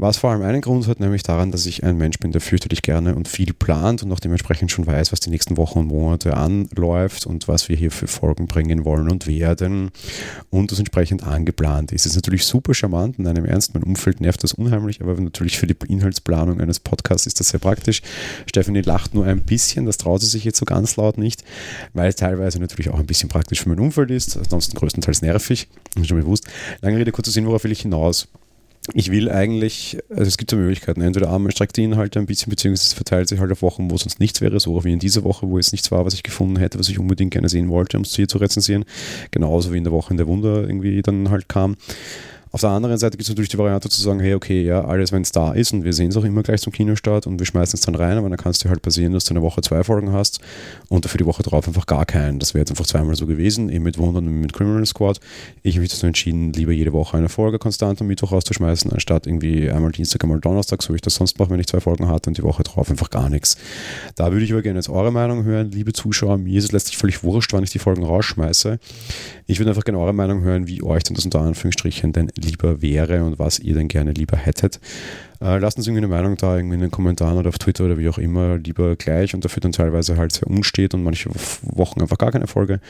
Was 0.00 0.16
vor 0.16 0.30
allem 0.30 0.42
einen 0.42 0.60
Grund 0.60 0.86
hat, 0.86 1.00
nämlich 1.00 1.24
daran, 1.24 1.50
dass 1.50 1.66
ich 1.66 1.82
ein 1.82 1.96
Mensch 1.96 2.20
bin, 2.20 2.30
der 2.30 2.40
fürchterlich 2.40 2.82
gerne 2.82 3.16
und 3.16 3.26
viel 3.26 3.52
plant 3.52 4.04
und 4.04 4.12
auch 4.12 4.20
dementsprechend 4.20 4.70
schon 4.70 4.86
weiß, 4.86 5.10
was 5.10 5.18
die 5.18 5.28
nächsten 5.28 5.56
Wochen 5.56 5.80
und 5.80 5.86
Monate 5.88 6.36
anläuft 6.36 7.26
und 7.26 7.48
was 7.48 7.68
wir 7.68 7.74
hier 7.74 7.90
für 7.90 8.06
Folgen 8.06 8.46
bringen 8.46 8.84
wollen 8.84 9.10
und 9.10 9.26
werden 9.26 9.90
und 10.50 10.70
das 10.70 10.78
entsprechend 10.78 11.24
angeplant 11.24 11.90
ist. 11.90 12.06
Es 12.06 12.12
ist 12.12 12.16
natürlich 12.16 12.44
super 12.44 12.74
charmant 12.74 13.18
in 13.18 13.26
einem 13.26 13.44
ernst, 13.44 13.74
mein 13.74 13.82
Umfeld 13.82 14.20
nervt 14.20 14.44
das 14.44 14.52
unheimlich, 14.52 15.00
aber 15.00 15.20
natürlich 15.20 15.58
für 15.58 15.66
die 15.66 15.74
Inhaltsplanung 15.88 16.60
eines 16.60 16.78
Podcasts 16.78 17.26
ist 17.26 17.40
das 17.40 17.48
sehr 17.48 17.58
praktisch. 17.58 18.00
Stephanie 18.46 18.82
lacht 18.82 19.14
nur 19.14 19.26
ein 19.26 19.40
bisschen, 19.40 19.84
das 19.84 19.96
traut 19.96 20.20
sie 20.20 20.28
sich 20.28 20.44
jetzt 20.44 20.58
so 20.58 20.64
ganz 20.64 20.94
laut 20.94 21.18
nicht, 21.18 21.42
weil 21.92 22.10
es 22.10 22.14
teilweise 22.14 22.60
natürlich 22.60 22.90
auch 22.90 23.00
ein 23.00 23.06
bisschen 23.06 23.28
praktisch 23.28 23.62
für 23.62 23.68
mein 23.68 23.80
Umfeld 23.80 24.12
ist, 24.12 24.36
ansonsten 24.36 24.76
größtenteils 24.76 25.22
nervig, 25.22 25.66
ist 25.96 26.06
schon 26.06 26.20
bewusst. 26.20 26.46
Lange 26.82 26.98
Rede, 26.98 27.10
kurzer 27.10 27.32
Sinn, 27.32 27.46
worauf 27.46 27.64
will 27.64 27.72
ich 27.72 27.80
hinaus? 27.80 28.28
Ich 28.94 29.10
will 29.10 29.30
eigentlich, 29.30 29.98
also 30.10 30.24
es 30.24 30.36
gibt 30.38 30.50
zwei 30.50 30.56
Möglichkeiten. 30.56 31.00
Entweder 31.00 31.36
man 31.38 31.52
streckt 31.52 31.76
die 31.76 31.84
Inhalte 31.84 32.18
ein 32.18 32.26
bisschen, 32.26 32.50
beziehungsweise 32.50 32.88
es 32.88 32.92
verteilt 32.94 33.28
sich 33.28 33.38
halt 33.38 33.52
auf 33.52 33.62
Wochen, 33.62 33.90
wo 33.90 33.96
sonst 33.96 34.20
nichts 34.20 34.40
wäre, 34.40 34.58
so 34.60 34.82
wie 34.84 34.92
in 34.92 34.98
dieser 34.98 35.24
Woche, 35.24 35.48
wo 35.48 35.58
jetzt 35.58 35.72
nichts 35.72 35.90
war, 35.90 36.04
was 36.04 36.14
ich 36.14 36.22
gefunden 36.22 36.56
hätte, 36.56 36.78
was 36.78 36.88
ich 36.88 36.98
unbedingt 36.98 37.32
gerne 37.32 37.48
sehen 37.48 37.68
wollte, 37.68 37.96
um 37.96 38.04
es 38.04 38.16
hier 38.16 38.28
zu 38.28 38.38
rezensieren. 38.38 38.84
Genauso 39.30 39.72
wie 39.72 39.78
in 39.78 39.84
der 39.84 39.92
Woche 39.92 40.12
in 40.12 40.16
der 40.16 40.26
Wunder 40.26 40.62
irgendwie 40.62 41.02
dann 41.02 41.30
halt 41.30 41.48
kam. 41.48 41.76
Auf 42.50 42.60
der 42.60 42.70
anderen 42.70 42.96
Seite 42.98 43.16
gibt 43.16 43.22
es 43.22 43.28
natürlich 43.28 43.50
die 43.50 43.58
Variante 43.58 43.88
zu 43.88 44.00
sagen, 44.00 44.20
hey, 44.20 44.34
okay, 44.34 44.62
ja, 44.62 44.84
alles, 44.84 45.12
wenn 45.12 45.22
es 45.22 45.32
da 45.32 45.52
ist 45.52 45.72
und 45.72 45.84
wir 45.84 45.92
sehen 45.92 46.08
es 46.08 46.16
auch 46.16 46.24
immer 46.24 46.42
gleich 46.42 46.60
zum 46.60 46.72
Kinostart 46.72 47.26
und 47.26 47.38
wir 47.38 47.46
schmeißen 47.46 47.78
es 47.78 47.84
dann 47.84 47.94
rein, 47.94 48.16
aber 48.16 48.28
dann 48.28 48.38
kann 48.38 48.50
es 48.50 48.58
dir 48.58 48.70
halt 48.70 48.82
passieren, 48.82 49.12
dass 49.12 49.24
du 49.24 49.34
eine 49.34 49.42
Woche 49.42 49.60
zwei 49.60 49.84
Folgen 49.84 50.12
hast 50.12 50.40
und 50.88 51.04
dafür 51.04 51.18
die 51.18 51.26
Woche 51.26 51.42
drauf 51.42 51.68
einfach 51.68 51.86
gar 51.86 52.06
keinen. 52.06 52.38
Das 52.38 52.54
wäre 52.54 52.60
jetzt 52.60 52.70
einfach 52.70 52.86
zweimal 52.86 53.16
so 53.16 53.26
gewesen, 53.26 53.68
eben 53.68 53.84
mit 53.84 53.98
Wundern 53.98 54.26
und 54.26 54.40
mit 54.40 54.52
Criminal 54.52 54.86
Squad. 54.86 55.20
Ich 55.62 55.74
habe 55.74 55.82
mich 55.82 55.90
dazu 55.90 56.06
entschieden, 56.06 56.52
lieber 56.52 56.72
jede 56.72 56.92
Woche 56.92 57.16
eine 57.16 57.28
Folge 57.28 57.58
konstant 57.58 58.00
am 58.00 58.06
Mittwoch 58.06 58.32
rauszuschmeißen, 58.32 58.92
anstatt 58.92 59.26
irgendwie 59.26 59.70
einmal 59.70 59.92
Dienstag, 59.92 60.22
einmal 60.24 60.40
Donnerstag, 60.40 60.82
so 60.82 60.92
wie 60.92 60.96
ich 60.96 61.02
das 61.02 61.16
sonst 61.16 61.38
mache, 61.38 61.50
wenn 61.50 61.60
ich 61.60 61.66
zwei 61.66 61.80
Folgen 61.80 62.08
hatte 62.08 62.30
und 62.30 62.38
die 62.38 62.42
Woche 62.42 62.62
drauf 62.62 62.90
einfach 62.90 63.10
gar 63.10 63.28
nichts. 63.28 63.56
Da 64.16 64.32
würde 64.32 64.44
ich 64.44 64.52
aber 64.52 64.62
gerne 64.62 64.78
jetzt 64.78 64.88
eure 64.88 65.12
Meinung 65.12 65.44
hören, 65.44 65.70
liebe 65.70 65.92
Zuschauer. 65.92 66.38
Mir 66.38 66.58
ist 66.58 66.64
es 66.64 66.72
letztlich 66.72 66.96
völlig 66.96 67.22
wurscht, 67.22 67.52
wann 67.52 67.62
ich 67.62 67.70
die 67.70 67.78
Folgen 67.78 68.04
rausschmeiße. 68.04 68.78
Ich 69.46 69.58
würde 69.58 69.70
einfach 69.70 69.84
gerne 69.84 69.98
eure 69.98 70.12
Meinung 70.12 70.42
hören, 70.42 70.66
wie 70.66 70.82
euch 70.82 71.02
denn 71.02 71.14
das 71.14 71.24
unter 71.24 71.40
Anführungsstrichen 71.40 72.12
denn 72.12 72.30
lieber 72.38 72.82
wäre 72.82 73.24
und 73.24 73.38
was 73.38 73.58
ihr 73.58 73.74
denn 73.74 73.88
gerne 73.88 74.12
lieber 74.12 74.36
hättet. 74.36 74.80
Äh, 75.40 75.58
lasst 75.58 75.78
uns 75.78 75.86
irgendwie 75.86 76.04
eine 76.04 76.08
Meinung 76.08 76.36
da, 76.36 76.56
irgendwie 76.56 76.74
in 76.74 76.80
den 76.80 76.90
Kommentaren 76.90 77.38
oder 77.38 77.48
auf 77.48 77.58
Twitter 77.58 77.84
oder 77.84 77.98
wie 77.98 78.08
auch 78.08 78.18
immer, 78.18 78.58
lieber 78.58 78.96
gleich 78.96 79.34
und 79.34 79.44
dafür 79.44 79.60
dann 79.60 79.72
teilweise 79.72 80.16
halt 80.16 80.32
sehr 80.32 80.48
umsteht 80.48 80.94
und 80.94 81.04
manche 81.04 81.30
Wochen 81.62 82.00
einfach 82.00 82.18
gar 82.18 82.32
keine 82.32 82.46
Folge 82.46 82.80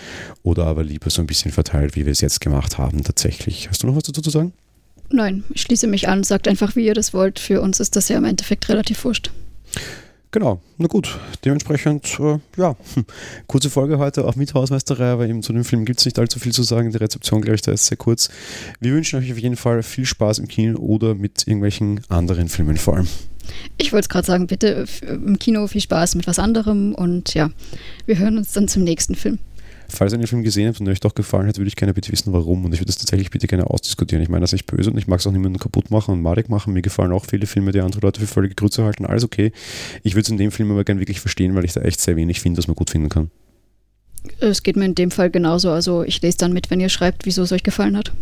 oder 0.43 0.67
aber 0.67 0.83
lieber 0.83 1.11
so 1.11 1.21
ein 1.21 1.27
bisschen 1.27 1.53
verteilt, 1.53 1.97
wie 1.97 2.07
wir 2.07 2.13
es 2.13 2.21
jetzt 2.21 2.41
gemacht 2.41 2.79
haben 2.79 3.05
tatsächlich. 3.05 3.69
Hast 3.69 3.83
du 3.83 3.87
noch 3.87 3.97
was 3.97 4.05
dazu 4.05 4.23
zu 4.23 4.31
sagen? 4.31 4.53
Nein, 5.11 5.45
ich 5.55 5.63
schließe 5.63 5.87
mich 5.87 6.09
an, 6.09 6.25
sagt 6.25 6.49
einfach, 6.49 6.77
wie 6.77 6.87
ihr 6.87 6.95
das 6.95 7.15
wollt. 7.15 7.39
Für 7.39 7.61
uns 7.61 7.81
ist 7.81 7.97
das 7.97 8.09
ja 8.09 8.19
im 8.19 8.25
Endeffekt 8.25 8.69
relativ 8.69 9.05
wurscht. 9.05 9.31
Genau, 10.31 10.61
na 10.77 10.89
gut. 10.89 11.19
Dementsprechend, 11.45 12.19
äh, 12.21 12.39
ja, 12.59 12.77
kurze 13.47 13.71
Folge 13.71 13.99
heute, 13.99 14.27
auch 14.27 14.37
mit 14.37 14.53
Hausmeisterei, 14.53 15.13
aber 15.13 15.27
eben 15.27 15.43
zu 15.43 15.55
dem 15.55 15.65
Film 15.65 15.87
gibt 15.87 16.01
es 16.01 16.05
nicht 16.05 16.19
allzu 16.19 16.39
viel 16.39 16.53
zu 16.53 16.63
sagen. 16.63 16.91
Die 16.91 16.99
Rezeption, 16.99 17.41
glaube 17.41 17.55
ich, 17.55 17.63
da 17.63 17.73
ist 17.73 17.87
sehr 17.87 17.97
kurz. 17.97 18.29
Wir 18.79 18.93
wünschen 18.93 19.19
euch 19.19 19.33
auf 19.33 19.39
jeden 19.39 19.57
Fall 19.57 19.83
viel 19.83 20.05
Spaß 20.05 20.39
im 20.41 20.49
Kino 20.49 20.79
oder 20.79 21.15
mit 21.15 21.47
irgendwelchen 21.47 22.03
anderen 22.09 22.49
Filmen 22.49 22.77
vor 22.77 22.97
allem. 22.97 23.09
Ich 23.79 23.93
wollte 23.93 24.05
es 24.05 24.09
gerade 24.11 24.27
sagen, 24.27 24.47
bitte 24.47 24.85
im 25.03 25.39
Kino 25.39 25.67
viel 25.67 25.81
Spaß 25.81 26.15
mit 26.17 26.27
was 26.27 26.39
anderem 26.39 26.95
und 26.95 27.33
ja, 27.33 27.51
wir 28.05 28.19
hören 28.19 28.37
uns 28.37 28.53
dann 28.53 28.69
zum 28.69 28.85
nächsten 28.85 29.15
Film. 29.15 29.39
Falls 29.91 30.13
ihr 30.13 30.19
den 30.19 30.27
Film 30.27 30.43
gesehen 30.43 30.69
habt 30.69 30.81
und 30.81 30.89
euch 30.89 31.01
doch 31.01 31.15
gefallen 31.15 31.47
hat, 31.47 31.57
würde 31.57 31.69
ich 31.69 31.77
gerne 31.77 31.95
bitte 31.95 32.13
wissen, 32.13 32.33
warum. 32.33 32.65
Und 32.65 32.75
ich 32.75 32.81
würde 32.81 32.89
das 32.89 32.99
tatsächlich 32.99 33.31
bitte 33.31 33.47
gerne 33.47 33.69
ausdiskutieren. 33.69 34.23
Ich 34.23 34.29
meine, 34.29 34.43
das 34.43 34.51
ist 34.51 34.61
nicht 34.61 34.67
böse 34.67 34.91
und 34.91 34.99
ich 34.99 35.07
mag 35.07 35.21
es 35.21 35.27
auch 35.27 35.33
niemanden 35.33 35.59
kaputt 35.59 35.91
machen 35.91 36.13
und 36.13 36.21
madig 36.21 36.51
machen. 36.51 36.75
Mir 36.75 36.83
gefallen 36.83 37.11
auch 37.13 37.25
viele 37.25 37.47
Filme, 37.47 37.73
die 37.73 37.81
andere 37.81 38.01
Leute 38.03 38.21
für 38.21 38.27
völlige 38.27 38.55
Grütze 38.55 38.85
halten. 38.85 39.07
Alles 39.07 39.25
okay. 39.25 39.51
Ich 40.03 40.15
würde 40.15 40.23
es 40.23 40.29
in 40.29 40.37
dem 40.37 40.51
Film 40.51 40.71
aber 40.71 40.85
gerne 40.85 41.01
wirklich 41.01 41.21
verstehen, 41.21 41.55
weil 41.55 41.65
ich 41.65 41.73
da 41.73 41.81
echt 41.81 42.01
sehr 42.01 42.17
wenig 42.17 42.41
finde, 42.41 42.59
was 42.59 42.69
man 42.69 42.77
gut 42.77 42.91
finden 42.91 43.09
kann. 43.09 43.31
Es 44.41 44.63
geht 44.63 44.77
mir 44.77 44.85
in 44.85 44.95
dem 44.95 45.11
Fall 45.11 45.31
genauso. 45.31 45.71
Also 45.71 46.03
ich 46.03 46.21
lese 46.21 46.39
dann 46.39 46.53
mit, 46.53 46.71
wenn 46.71 46.81
ihr 46.81 46.91
schreibt, 46.91 47.25
wieso 47.25 47.43
es 47.43 47.53
euch 47.53 47.63
gefallen 47.63 47.97
hat. 47.97 48.13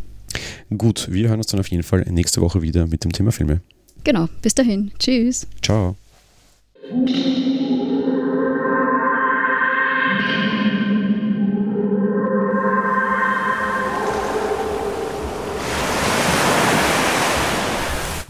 Gut, 0.77 1.09
wir 1.11 1.29
hören 1.29 1.39
uns 1.39 1.47
dann 1.49 1.61
auf 1.61 1.69
jeden 1.69 1.83
Fall 1.83 2.05
nächste 2.09 2.41
Woche 2.41 2.63
wieder 2.63 2.87
mit 2.87 3.05
dem 3.05 3.13
Thema 3.13 3.33
Filme. 3.33 3.61
Genau, 4.05 4.29
bis 4.43 4.55
dahin. 4.55 4.93
Tschüss. 4.99 5.47
Ciao. 5.63 5.97